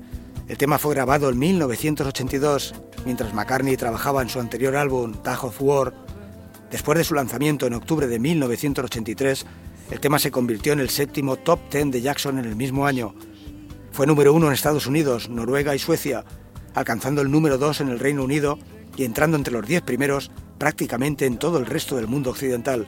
El 0.49 0.57
tema 0.57 0.77
fue 0.77 0.95
grabado 0.95 1.29
en 1.29 1.39
1982, 1.39 2.75
mientras 3.05 3.33
McCartney 3.33 3.77
trabajaba 3.77 4.21
en 4.21 4.27
su 4.27 4.41
anterior 4.41 4.75
álbum 4.75 5.13
Tag 5.13 5.45
of 5.45 5.61
War. 5.61 5.93
Después 6.69 6.97
de 6.97 7.05
su 7.05 7.13
lanzamiento 7.13 7.67
en 7.67 7.75
octubre 7.75 8.07
de 8.07 8.19
1983, 8.19 9.45
el 9.91 10.01
tema 10.01 10.19
se 10.19 10.29
convirtió 10.29 10.73
en 10.73 10.81
el 10.81 10.89
séptimo 10.89 11.37
top 11.37 11.69
ten 11.69 11.89
de 11.89 12.01
Jackson 12.01 12.37
en 12.37 12.43
el 12.43 12.57
mismo 12.57 12.85
año. 12.85 13.15
Fue 13.93 14.05
número 14.05 14.33
uno 14.33 14.47
en 14.47 14.53
Estados 14.53 14.87
Unidos, 14.87 15.29
Noruega 15.29 15.73
y 15.73 15.79
Suecia, 15.79 16.25
alcanzando 16.73 17.21
el 17.21 17.31
número 17.31 17.57
dos 17.57 17.79
en 17.79 17.87
el 17.87 17.99
Reino 17.99 18.25
Unido 18.25 18.59
y 18.97 19.05
entrando 19.05 19.37
entre 19.37 19.53
los 19.53 19.65
diez 19.65 19.81
primeros 19.81 20.29
prácticamente 20.63 21.25
en 21.25 21.35
todo 21.35 21.57
el 21.57 21.65
resto 21.65 21.97
del 21.97 22.07
mundo 22.07 22.29
occidental, 22.29 22.87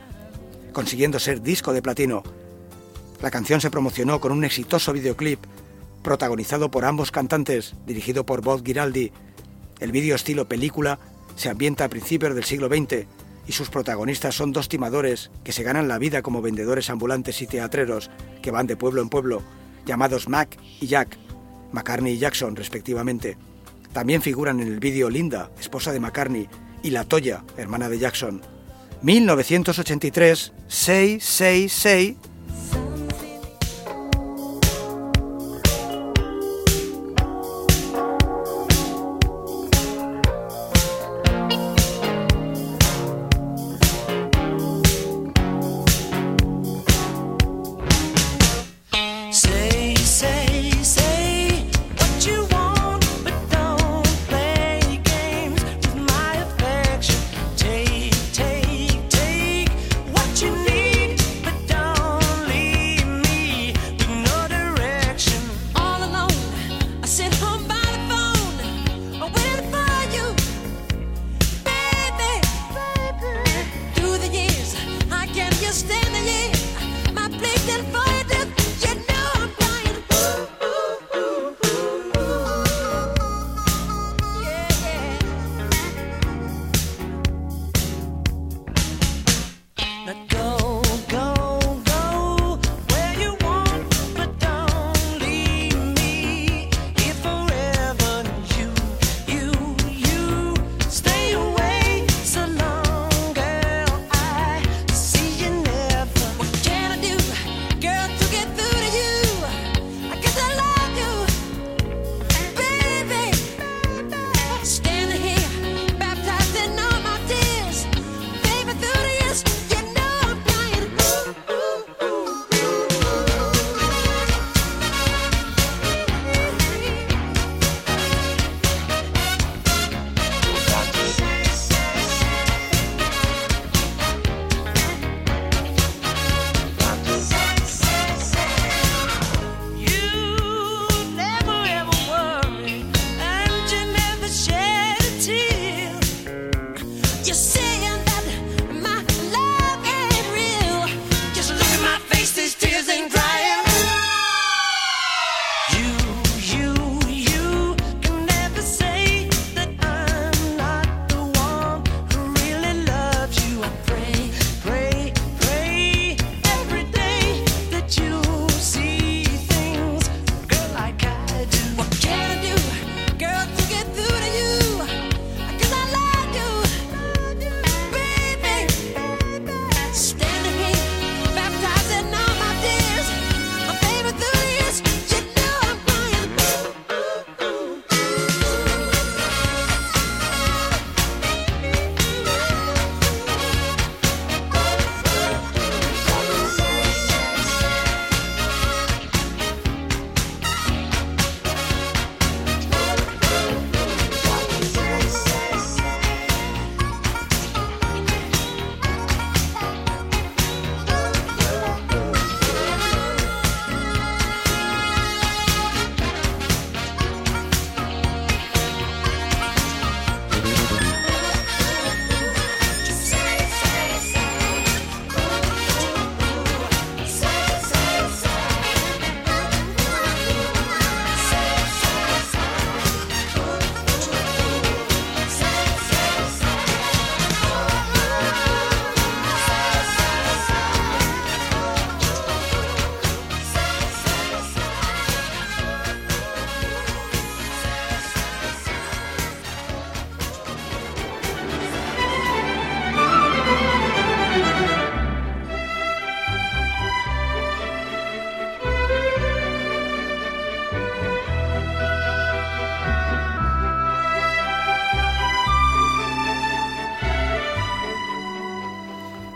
consiguiendo 0.71 1.19
ser 1.19 1.41
disco 1.41 1.73
de 1.73 1.81
platino. 1.81 2.23
La 3.21 3.29
canción 3.29 3.59
se 3.59 3.69
promocionó 3.69 4.21
con 4.21 4.31
un 4.31 4.45
exitoso 4.45 4.93
videoclip 4.93 5.41
protagonizado 6.01 6.71
por 6.71 6.85
ambos 6.85 7.11
cantantes, 7.11 7.75
dirigido 7.85 8.25
por 8.25 8.39
Bob 8.39 8.65
Giraldi. 8.65 9.11
El 9.81 9.91
vídeo 9.91 10.15
estilo 10.15 10.47
película 10.47 10.99
se 11.35 11.49
ambienta 11.49 11.83
a 11.83 11.89
principios 11.89 12.33
del 12.33 12.45
siglo 12.45 12.69
XX 12.69 13.07
y 13.45 13.51
sus 13.51 13.69
protagonistas 13.69 14.35
son 14.35 14.53
dos 14.53 14.69
timadores 14.69 15.29
que 15.43 15.51
se 15.51 15.63
ganan 15.63 15.89
la 15.89 15.97
vida 15.97 16.21
como 16.21 16.41
vendedores 16.41 16.89
ambulantes 16.89 17.41
y 17.41 17.45
teatreros 17.45 18.09
que 18.41 18.51
van 18.51 18.67
de 18.67 18.77
pueblo 18.77 19.01
en 19.01 19.09
pueblo, 19.09 19.41
llamados 19.85 20.29
Mac 20.29 20.57
y 20.79 20.87
Jack, 20.87 21.17
McCartney 21.73 22.13
y 22.13 22.19
Jackson 22.19 22.55
respectivamente. 22.55 23.35
También 23.91 24.21
figuran 24.21 24.61
en 24.61 24.69
el 24.69 24.79
vídeo 24.79 25.09
Linda, 25.09 25.51
esposa 25.59 25.91
de 25.91 25.99
McCartney, 25.99 26.47
y 26.85 26.91
La 26.91 27.03
Toya, 27.03 27.43
hermana 27.57 27.89
de 27.89 27.97
Jackson. 27.97 28.43
1983, 29.01 30.53
666 30.67 32.15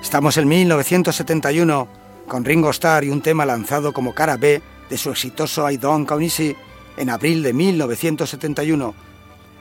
Estamos 0.10 0.38
en 0.38 0.48
1971 0.48 1.88
con 2.28 2.44
Ringo 2.44 2.72
Starr 2.72 3.04
y 3.04 3.12
un 3.12 3.22
tema 3.22 3.46
lanzado 3.46 3.94
como 3.94 4.16
cara 4.16 4.38
B 4.38 4.60
de 4.90 4.98
su 4.98 5.12
exitoso 5.12 5.70
I 5.70 5.78
Don't 5.78 6.08
Count 6.08 6.24
Easy 6.24 6.56
en 6.98 7.12
abril 7.12 7.44
de 7.44 7.54
1971. 7.54 8.96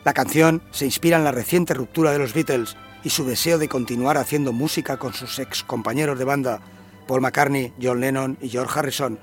La 0.06 0.14
canción 0.14 0.62
se 0.70 0.86
inspira 0.86 1.18
en 1.18 1.24
la 1.24 1.32
reciente 1.32 1.74
ruptura 1.74 2.12
de 2.12 2.18
los 2.18 2.32
Beatles 2.32 2.78
y 3.04 3.10
su 3.10 3.26
deseo 3.26 3.58
de 3.58 3.68
continuar 3.68 4.16
haciendo 4.16 4.54
música 4.54 4.96
con 4.96 5.12
sus 5.12 5.38
ex 5.38 5.62
compañeros 5.64 6.18
de 6.18 6.24
banda, 6.24 6.62
Paul 7.06 7.20
McCartney, 7.20 7.74
John 7.78 8.00
Lennon 8.00 8.38
y 8.40 8.48
George 8.48 8.78
Harrison. 8.78 9.18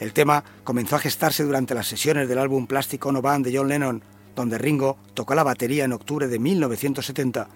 El 0.00 0.12
tema 0.12 0.42
comenzó 0.64 0.96
a 0.96 0.98
gestarse 0.98 1.44
durante 1.44 1.76
las 1.76 1.86
sesiones 1.86 2.28
del 2.28 2.38
álbum 2.38 2.66
Plastic 2.66 3.06
Ono 3.06 3.22
Band 3.22 3.46
de 3.46 3.56
John 3.56 3.68
Lennon, 3.68 4.02
donde 4.34 4.58
Ringo 4.58 4.98
tocó 5.14 5.36
la 5.36 5.44
batería 5.44 5.84
en 5.84 5.92
octubre 5.92 6.26
de 6.26 6.40
1970. 6.40 7.48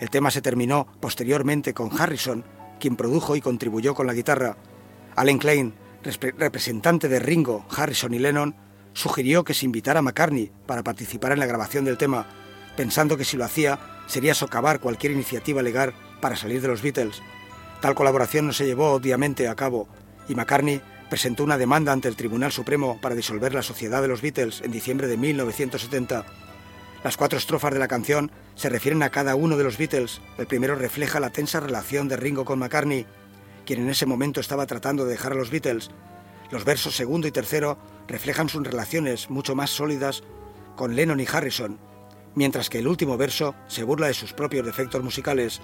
El 0.00 0.10
tema 0.10 0.30
se 0.30 0.40
terminó 0.40 0.86
posteriormente 1.00 1.74
con 1.74 1.90
Harrison, 2.00 2.44
quien 2.80 2.96
produjo 2.96 3.36
y 3.36 3.42
contribuyó 3.42 3.94
con 3.94 4.06
la 4.06 4.14
guitarra. 4.14 4.56
Alan 5.14 5.38
Klein, 5.38 5.74
representante 6.38 7.08
de 7.08 7.20
Ringo, 7.20 7.66
Harrison 7.70 8.14
y 8.14 8.18
Lennon, 8.18 8.56
sugirió 8.94 9.44
que 9.44 9.54
se 9.54 9.66
invitara 9.66 10.00
a 10.00 10.02
McCartney 10.02 10.50
para 10.66 10.82
participar 10.82 11.32
en 11.32 11.38
la 11.38 11.46
grabación 11.46 11.84
del 11.84 11.98
tema, 11.98 12.26
pensando 12.76 13.18
que 13.18 13.24
si 13.24 13.36
lo 13.36 13.44
hacía 13.44 13.78
sería 14.06 14.34
socavar 14.34 14.80
cualquier 14.80 15.12
iniciativa 15.12 15.62
legal 15.62 15.92
para 16.20 16.36
salir 16.36 16.62
de 16.62 16.68
los 16.68 16.82
Beatles. 16.82 17.22
Tal 17.80 17.94
colaboración 17.94 18.46
no 18.46 18.52
se 18.52 18.66
llevó 18.66 18.92
obviamente 18.92 19.48
a 19.48 19.54
cabo 19.54 19.86
y 20.28 20.34
McCartney 20.34 20.80
presentó 21.10 21.44
una 21.44 21.58
demanda 21.58 21.92
ante 21.92 22.08
el 22.08 22.16
Tribunal 22.16 22.52
Supremo 22.52 22.98
para 23.00 23.14
disolver 23.14 23.52
la 23.52 23.62
sociedad 23.62 24.00
de 24.00 24.08
los 24.08 24.22
Beatles 24.22 24.62
en 24.62 24.70
diciembre 24.70 25.08
de 25.08 25.16
1970. 25.16 26.24
Las 27.02 27.16
cuatro 27.16 27.38
estrofas 27.38 27.72
de 27.72 27.78
la 27.78 27.88
canción 27.88 28.30
se 28.54 28.68
refieren 28.68 29.02
a 29.02 29.08
cada 29.08 29.34
uno 29.34 29.56
de 29.56 29.64
los 29.64 29.78
Beatles. 29.78 30.20
El 30.36 30.46
primero 30.46 30.74
refleja 30.74 31.18
la 31.18 31.30
tensa 31.30 31.58
relación 31.58 32.08
de 32.08 32.16
Ringo 32.16 32.44
con 32.44 32.58
McCartney, 32.58 33.06
quien 33.64 33.80
en 33.80 33.88
ese 33.88 34.04
momento 34.04 34.40
estaba 34.40 34.66
tratando 34.66 35.04
de 35.04 35.12
dejar 35.12 35.32
a 35.32 35.36
los 35.36 35.50
Beatles. 35.50 35.90
Los 36.50 36.64
versos 36.64 36.94
segundo 36.94 37.26
y 37.26 37.32
tercero 37.32 37.78
reflejan 38.06 38.50
sus 38.50 38.64
relaciones 38.64 39.30
mucho 39.30 39.54
más 39.54 39.70
sólidas 39.70 40.22
con 40.76 40.94
Lennon 40.94 41.20
y 41.20 41.26
Harrison, 41.26 41.78
mientras 42.34 42.68
que 42.68 42.80
el 42.80 42.88
último 42.88 43.16
verso 43.16 43.54
se 43.66 43.82
burla 43.82 44.08
de 44.08 44.14
sus 44.14 44.34
propios 44.34 44.66
defectos 44.66 45.02
musicales. 45.02 45.62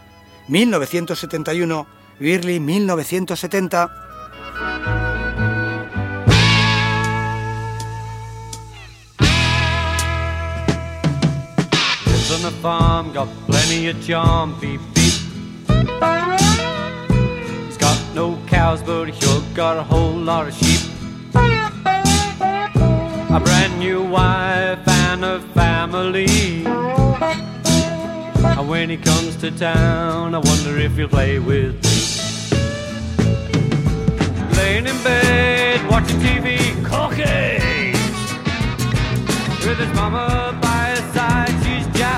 1971, 0.49 1.87
Birley 2.19 2.61
1970. 2.61 5.06
On 12.37 12.43
the 12.43 12.51
farm, 12.61 13.13
got 13.13 13.29
plenty 13.47 13.89
of 13.89 14.07
charm, 14.07 14.55
beep 14.61 14.81
beep. 14.95 15.15
He's 17.65 17.79
got 17.79 17.99
no 18.15 18.39
cows, 18.47 18.83
but 18.83 19.07
he 19.07 19.13
sure 19.19 19.43
got 19.55 19.79
a 19.79 19.83
whole 19.83 20.13
lot 20.13 20.47
of 20.47 20.55
sheep. 20.55 20.83
A 21.35 23.41
brand 23.41 23.79
new 23.79 24.03
wife 24.03 24.87
and 24.87 25.25
a 25.25 25.41
family. 25.55 26.67
And 28.59 28.69
when 28.69 28.91
he 28.91 28.99
comes 28.99 29.37
to 29.37 29.51
town, 29.51 30.35
I 30.35 30.39
wonder 30.39 30.77
if 30.79 30.95
he'll 30.97 31.09
play 31.09 31.39
with 31.39 31.83
me. 31.85 31.97
Laying 34.59 34.87
in 34.87 35.03
bed, 35.03 35.89
watching 35.89 36.21
TV, 36.21 36.59
cooking 36.85 37.95
with 39.67 39.79
his 39.79 39.95
mama 39.95 40.59
by 40.61 40.91
his 40.91 41.01
side. 41.15 41.46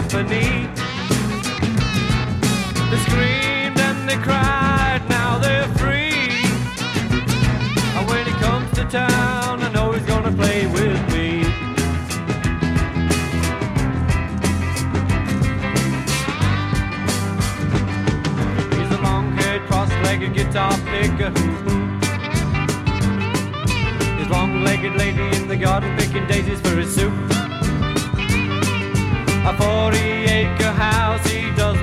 Japanese. 0.09 0.69
They 2.91 2.99
screamed 3.09 3.79
and 3.79 4.09
they 4.09 4.17
cried, 4.17 5.03
now 5.11 5.39
they're 5.39 5.69
free. 5.77 6.31
And 7.95 8.09
when 8.09 8.25
he 8.25 8.33
comes 8.41 8.73
to 8.79 8.85
town, 8.85 9.63
I 9.63 9.71
know 9.71 9.93
he's 9.93 10.07
gonna 10.07 10.33
play 10.33 10.67
with 10.67 10.99
me. 11.13 11.41
He's 18.79 18.91
a 18.91 19.01
long-haired, 19.03 19.63
cross-legged 19.67 20.33
guitar 20.33 20.73
picker. 20.87 21.33
He's 24.17 24.29
long-legged 24.29 24.95
lady 24.97 25.37
in 25.37 25.49
the 25.49 25.57
garden 25.57 25.95
picking 25.99 26.27
daisies 26.27 26.63
for 26.63 26.77
his 26.77 26.95
soup. 26.95 27.38
A 29.49 29.57
40 29.57 29.99
acre 29.99 30.73
house 30.73 31.27
he 31.27 31.51
doesn't 31.53 31.78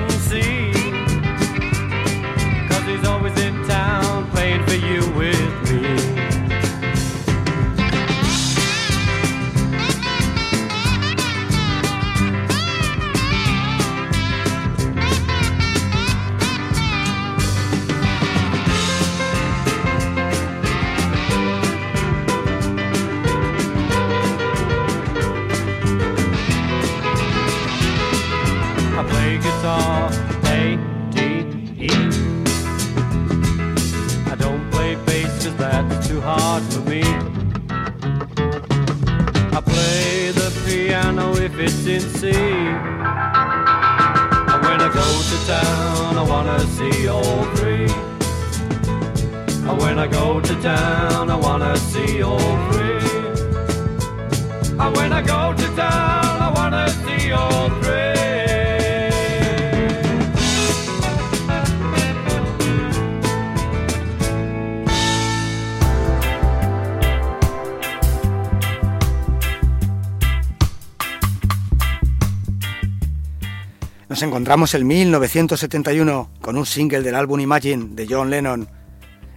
En 74.74 74.84
1971 74.84 76.30
con 76.40 76.56
un 76.58 76.66
single 76.66 77.02
del 77.02 77.14
álbum 77.14 77.38
Imagine 77.38 77.90
de 77.90 78.04
John 78.10 78.30
Lennon. 78.30 78.68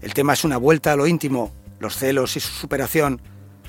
El 0.01 0.13
tema 0.15 0.33
es 0.33 0.43
una 0.43 0.57
vuelta 0.57 0.91
a 0.91 0.95
lo 0.95 1.05
íntimo, 1.05 1.53
los 1.79 1.95
celos 1.97 2.35
y 2.35 2.39
su 2.39 2.51
superación, 2.51 3.21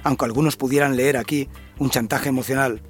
aunque 0.02 0.24
algunos 0.24 0.56
pudieran 0.56 0.96
leer 0.96 1.18
aquí 1.18 1.50
un 1.78 1.90
chantaje 1.90 2.30
emocional. 2.30 2.80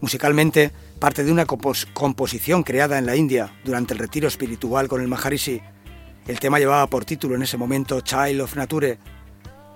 Musicalmente, 0.00 0.70
parte 1.00 1.24
de 1.24 1.32
una 1.32 1.46
composición 1.46 2.62
creada 2.62 2.96
en 2.96 3.06
la 3.06 3.16
India 3.16 3.52
durante 3.64 3.92
el 3.92 3.98
retiro 3.98 4.28
espiritual 4.28 4.86
con 4.86 5.00
el 5.00 5.08
Maharishi. 5.08 5.60
El 6.28 6.38
tema 6.38 6.60
llevaba 6.60 6.86
por 6.86 7.04
título 7.04 7.34
en 7.34 7.42
ese 7.42 7.56
momento 7.56 8.02
Child 8.02 8.42
of 8.42 8.54
Nature 8.54 8.98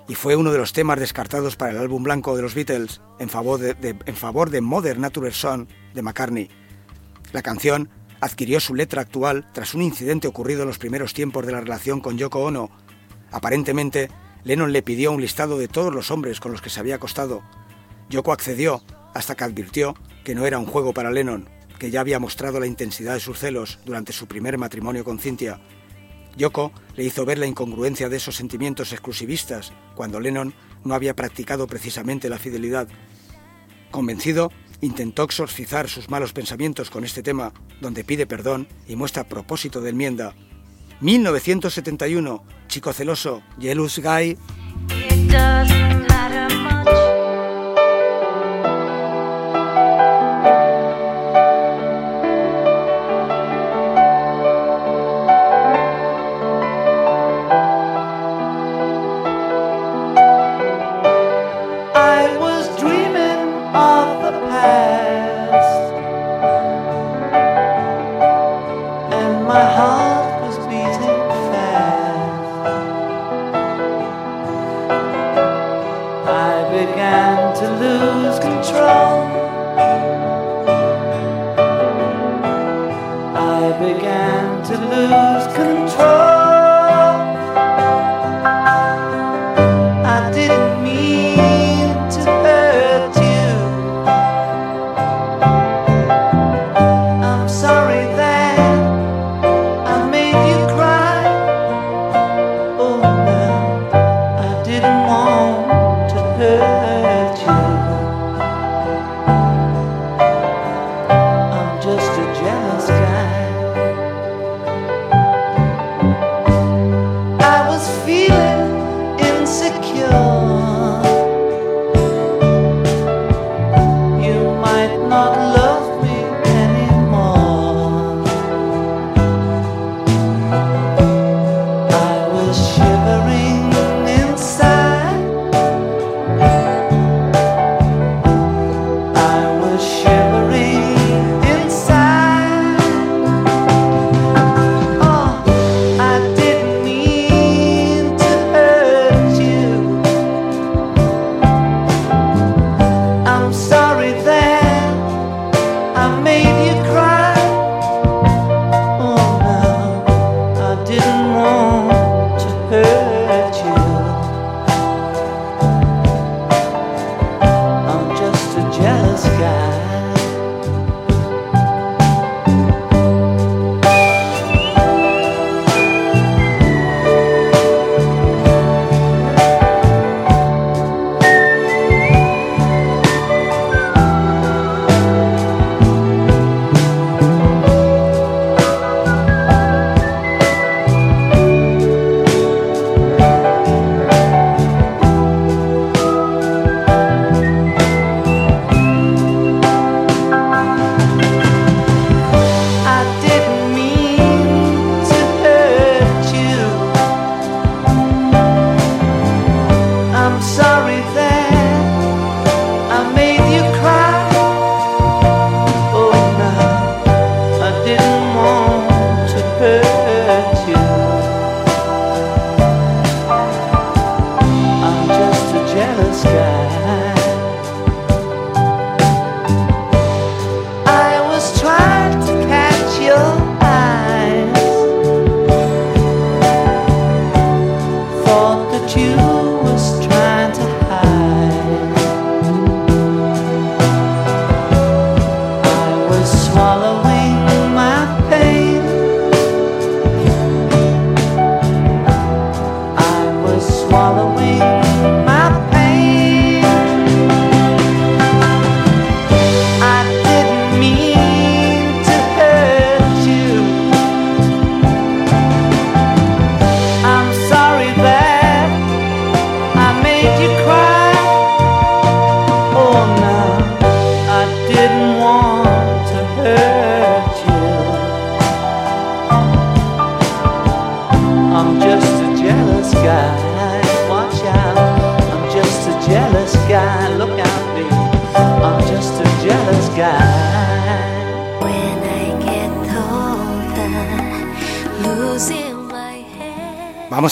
y 0.08 0.14
fue 0.14 0.36
uno 0.36 0.52
de 0.52 0.58
los 0.58 0.72
temas 0.72 1.00
descartados 1.00 1.56
para 1.56 1.72
el 1.72 1.78
álbum 1.78 2.04
blanco 2.04 2.36
de 2.36 2.42
los 2.42 2.54
Beatles 2.54 3.00
en 3.18 3.28
favor 3.28 3.58
de, 3.58 3.96
en 4.06 4.16
favor 4.16 4.50
de 4.50 4.60
Modern 4.60 5.00
Nature 5.00 5.32
Song 5.32 5.66
de 5.94 6.02
McCartney. 6.02 6.48
La 7.32 7.42
canción 7.42 7.90
adquirió 8.24 8.58
su 8.58 8.74
letra 8.74 9.02
actual 9.02 9.46
tras 9.52 9.74
un 9.74 9.82
incidente 9.82 10.26
ocurrido 10.26 10.62
en 10.62 10.68
los 10.68 10.78
primeros 10.78 11.12
tiempos 11.12 11.44
de 11.44 11.52
la 11.52 11.60
relación 11.60 12.00
con 12.00 12.16
Yoko 12.16 12.42
Ono. 12.42 12.70
Aparentemente, 13.30 14.08
Lennon 14.44 14.72
le 14.72 14.82
pidió 14.82 15.12
un 15.12 15.20
listado 15.20 15.58
de 15.58 15.68
todos 15.68 15.94
los 15.94 16.10
hombres 16.10 16.40
con 16.40 16.50
los 16.50 16.62
que 16.62 16.70
se 16.70 16.80
había 16.80 16.94
acostado. 16.94 17.42
Yoko 18.08 18.32
accedió 18.32 18.82
hasta 19.12 19.34
que 19.34 19.44
advirtió 19.44 19.94
que 20.24 20.34
no 20.34 20.46
era 20.46 20.58
un 20.58 20.64
juego 20.64 20.94
para 20.94 21.10
Lennon, 21.10 21.50
que 21.78 21.90
ya 21.90 22.00
había 22.00 22.18
mostrado 22.18 22.60
la 22.60 22.66
intensidad 22.66 23.12
de 23.12 23.20
sus 23.20 23.38
celos 23.38 23.78
durante 23.84 24.14
su 24.14 24.26
primer 24.26 24.56
matrimonio 24.56 25.04
con 25.04 25.18
Cynthia. 25.18 25.60
Yoko 26.34 26.72
le 26.96 27.04
hizo 27.04 27.26
ver 27.26 27.36
la 27.36 27.46
incongruencia 27.46 28.08
de 28.08 28.16
esos 28.16 28.36
sentimientos 28.36 28.92
exclusivistas 28.92 29.74
cuando 29.94 30.18
Lennon 30.18 30.54
no 30.82 30.94
había 30.94 31.14
practicado 31.14 31.66
precisamente 31.66 32.30
la 32.30 32.38
fidelidad. 32.38 32.88
Convencido, 33.90 34.50
intentó 34.84 35.24
exorcizar 35.24 35.88
sus 35.88 36.10
malos 36.10 36.32
pensamientos 36.32 36.90
con 36.90 37.04
este 37.04 37.22
tema, 37.22 37.52
donde 37.80 38.04
pide 38.04 38.26
perdón 38.26 38.68
y 38.86 38.96
muestra 38.96 39.24
propósito 39.24 39.80
de 39.80 39.90
enmienda. 39.90 40.34
1971, 41.00 42.44
Chico 42.68 42.92
Celoso, 42.92 43.42
Jealous 43.58 43.98
Guy. 43.98 44.36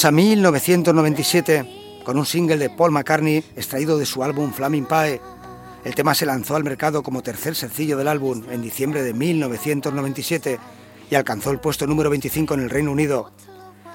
Vamos 0.02 0.18
a 0.18 0.20
1997 0.20 2.02
con 2.02 2.18
un 2.18 2.26
single 2.26 2.56
de 2.56 2.70
Paul 2.70 2.90
McCartney 2.90 3.36
extraído 3.54 3.98
de 3.98 4.04
su 4.04 4.24
álbum 4.24 4.52
Flaming 4.52 4.86
Pie. 4.86 5.20
El 5.84 5.94
tema 5.94 6.12
se 6.12 6.26
lanzó 6.26 6.56
al 6.56 6.64
mercado 6.64 7.04
como 7.04 7.22
tercer 7.22 7.54
sencillo 7.54 7.96
del 7.96 8.08
álbum 8.08 8.42
en 8.50 8.62
diciembre 8.62 9.04
de 9.04 9.14
1997 9.14 10.58
y 11.08 11.14
alcanzó 11.14 11.52
el 11.52 11.60
puesto 11.60 11.86
número 11.86 12.10
25 12.10 12.54
en 12.54 12.60
el 12.62 12.70
Reino 12.70 12.90
Unido. 12.90 13.30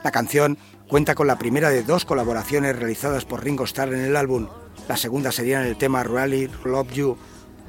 La 0.01 0.11
canción 0.11 0.57
cuenta 0.87 1.13
con 1.13 1.27
la 1.27 1.37
primera 1.37 1.71
de 1.71 1.83
dos 1.83 2.05
colaboraciones 2.05 2.77
realizadas 2.77 3.25
por 3.25 3.43
Ringo 3.43 3.65
Starr 3.65 3.93
en 3.93 4.05
el 4.05 4.15
álbum. 4.15 4.47
La 4.87 4.95
segunda 4.95 5.33
sería 5.33 5.61
en 5.61 5.67
el 5.67 5.77
tema 5.77 6.03
Really 6.03 6.49
Love 6.63 6.93
You, 6.93 7.17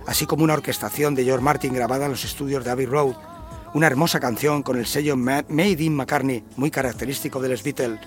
así 0.06 0.26
como 0.26 0.44
una 0.44 0.54
orquestación 0.54 1.16
de 1.16 1.24
George 1.24 1.42
Martin 1.42 1.74
grabada 1.74 2.04
en 2.04 2.12
los 2.12 2.24
estudios 2.24 2.64
de 2.64 2.70
Abbey 2.70 2.86
Road. 2.86 3.16
Una 3.74 3.88
hermosa 3.88 4.20
canción 4.20 4.62
con 4.62 4.78
el 4.78 4.86
sello 4.86 5.16
Made 5.16 5.82
in 5.82 5.96
McCartney, 5.96 6.44
muy 6.54 6.70
característico 6.70 7.40
de 7.42 7.48
los 7.48 7.64
Beatles. 7.64 7.98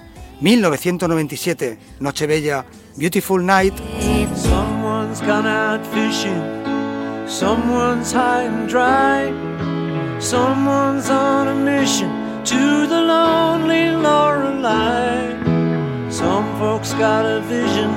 1997, 0.41 1.77
Nochebella, 1.99 2.65
Beautiful 2.97 3.37
Night. 3.37 3.77
Someone's 4.35 5.21
gone 5.21 5.45
out 5.45 5.85
fishing, 5.85 6.41
someone's 7.27 8.11
high 8.11 8.45
and 8.45 8.67
dry, 8.67 9.29
someone's 10.19 11.11
on 11.11 11.47
a 11.47 11.53
mission 11.53 12.09
to 12.43 12.87
the 12.87 13.01
lonely 13.01 13.91
Lorelei. 13.91 15.29
Some 16.09 16.57
folks 16.57 16.93
got 16.95 17.23
a 17.23 17.41
vision 17.41 17.91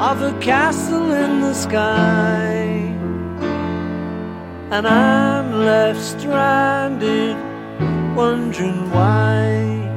of 0.00 0.20
a 0.22 0.36
castle 0.40 1.12
in 1.12 1.40
the 1.42 1.54
sky, 1.54 2.90
and 4.72 4.84
I'm 4.84 5.60
left 5.64 6.00
stranded, 6.00 7.36
wondering 8.16 8.90
why. 8.90 9.87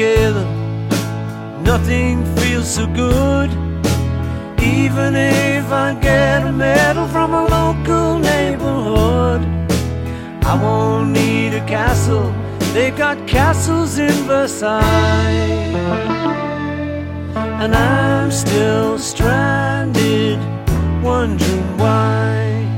Together. 0.00 0.46
Nothing 1.62 2.24
feels 2.36 2.68
so 2.76 2.86
good. 2.86 3.50
Even 4.62 5.14
if 5.14 5.70
I 5.70 5.94
get 6.00 6.46
a 6.46 6.52
medal 6.52 7.06
from 7.08 7.34
a 7.34 7.44
local 7.58 8.18
neighborhood, 8.18 9.42
I 10.42 10.54
won't 10.62 11.10
need 11.10 11.52
a 11.54 11.64
castle. 11.66 12.32
They've 12.72 12.96
got 12.96 13.16
castles 13.28 13.98
in 13.98 14.16
Versailles. 14.26 14.80
And 17.62 17.74
I'm 17.74 18.30
still 18.30 18.98
stranded, 18.98 20.38
wondering 21.02 21.76
why. 21.76 22.69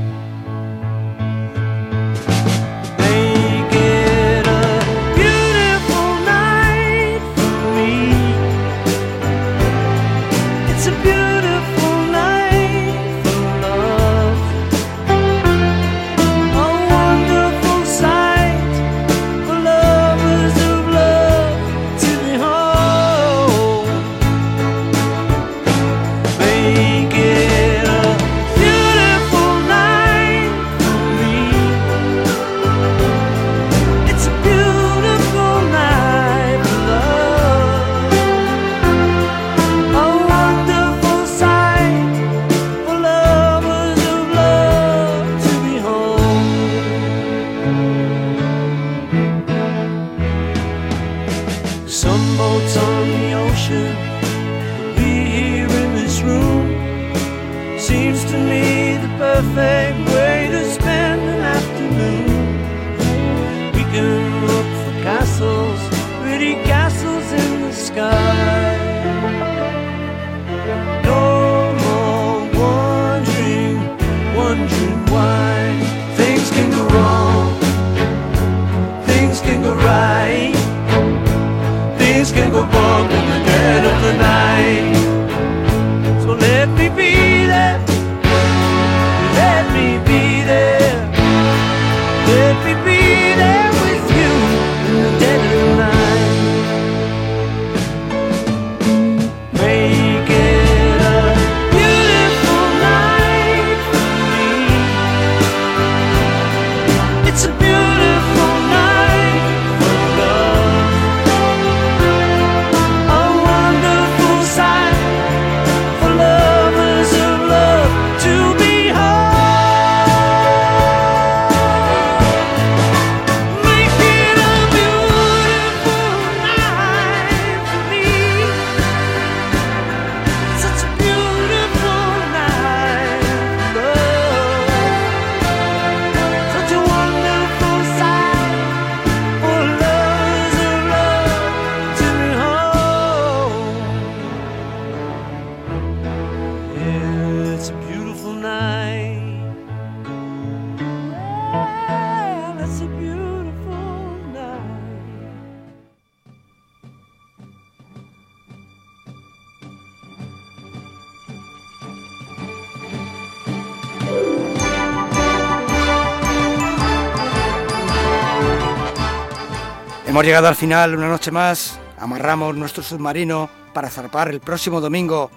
Hemos 170.23 170.29
llegado 170.29 170.47
al 170.47 170.55
final, 170.55 170.95
una 170.95 171.09
noche 171.09 171.31
más. 171.31 171.77
Amarramos 171.97 172.55
nuestro 172.55 172.81
submarino 172.81 173.49
para 173.73 173.89
zarpar 173.89 174.29
el 174.29 174.39
próximo 174.39 174.79
domingo. 174.79 175.29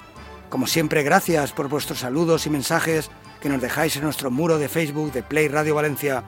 Como 0.49 0.68
siempre, 0.68 1.03
gracias 1.03 1.51
por 1.51 1.68
vuestros 1.68 1.99
saludos 1.99 2.47
y 2.47 2.51
mensajes 2.51 3.11
que 3.41 3.49
nos 3.49 3.61
dejáis 3.61 3.97
en 3.97 4.05
nuestro 4.05 4.30
muro 4.30 4.59
de 4.59 4.68
Facebook 4.68 5.11
de 5.11 5.24
Play 5.24 5.49
Radio 5.49 5.74
Valencia. 5.74 6.22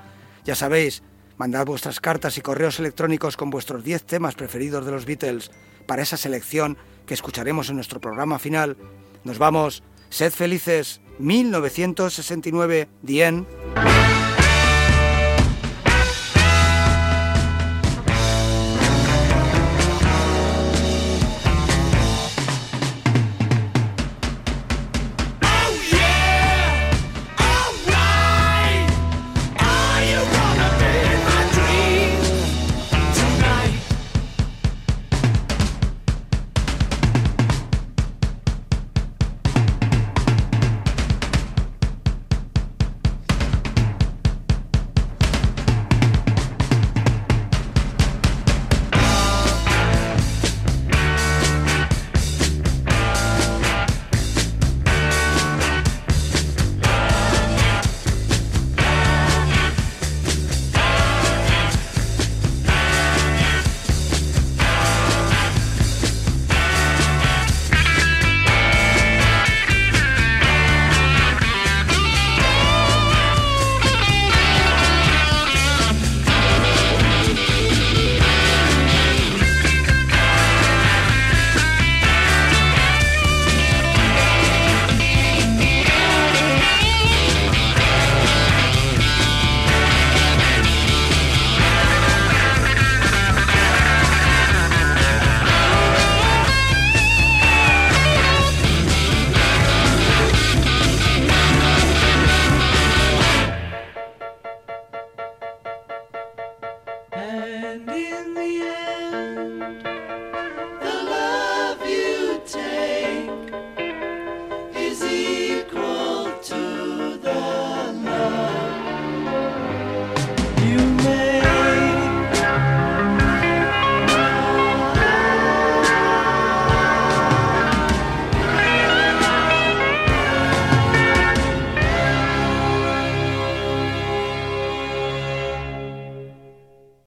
Ya 0.44 0.56
sabéis, 0.56 1.04
mandad 1.36 1.66
vuestras 1.66 2.00
cartas 2.00 2.36
y 2.36 2.40
correos 2.40 2.80
electrónicos 2.80 3.36
con 3.36 3.48
vuestros 3.48 3.84
10 3.84 4.02
temas 4.02 4.34
preferidos 4.34 4.84
de 4.84 4.90
los 4.90 5.04
Beatles 5.04 5.52
para 5.86 6.02
esa 6.02 6.16
selección 6.16 6.76
que 7.06 7.14
escucharemos 7.14 7.68
en 7.68 7.76
nuestro 7.76 8.00
programa 8.00 8.40
final. 8.40 8.76
Nos 9.22 9.38
vamos. 9.38 9.84
Sed 10.10 10.32
felices. 10.32 11.00
1969. 11.20 12.88
Dien. 13.02 13.46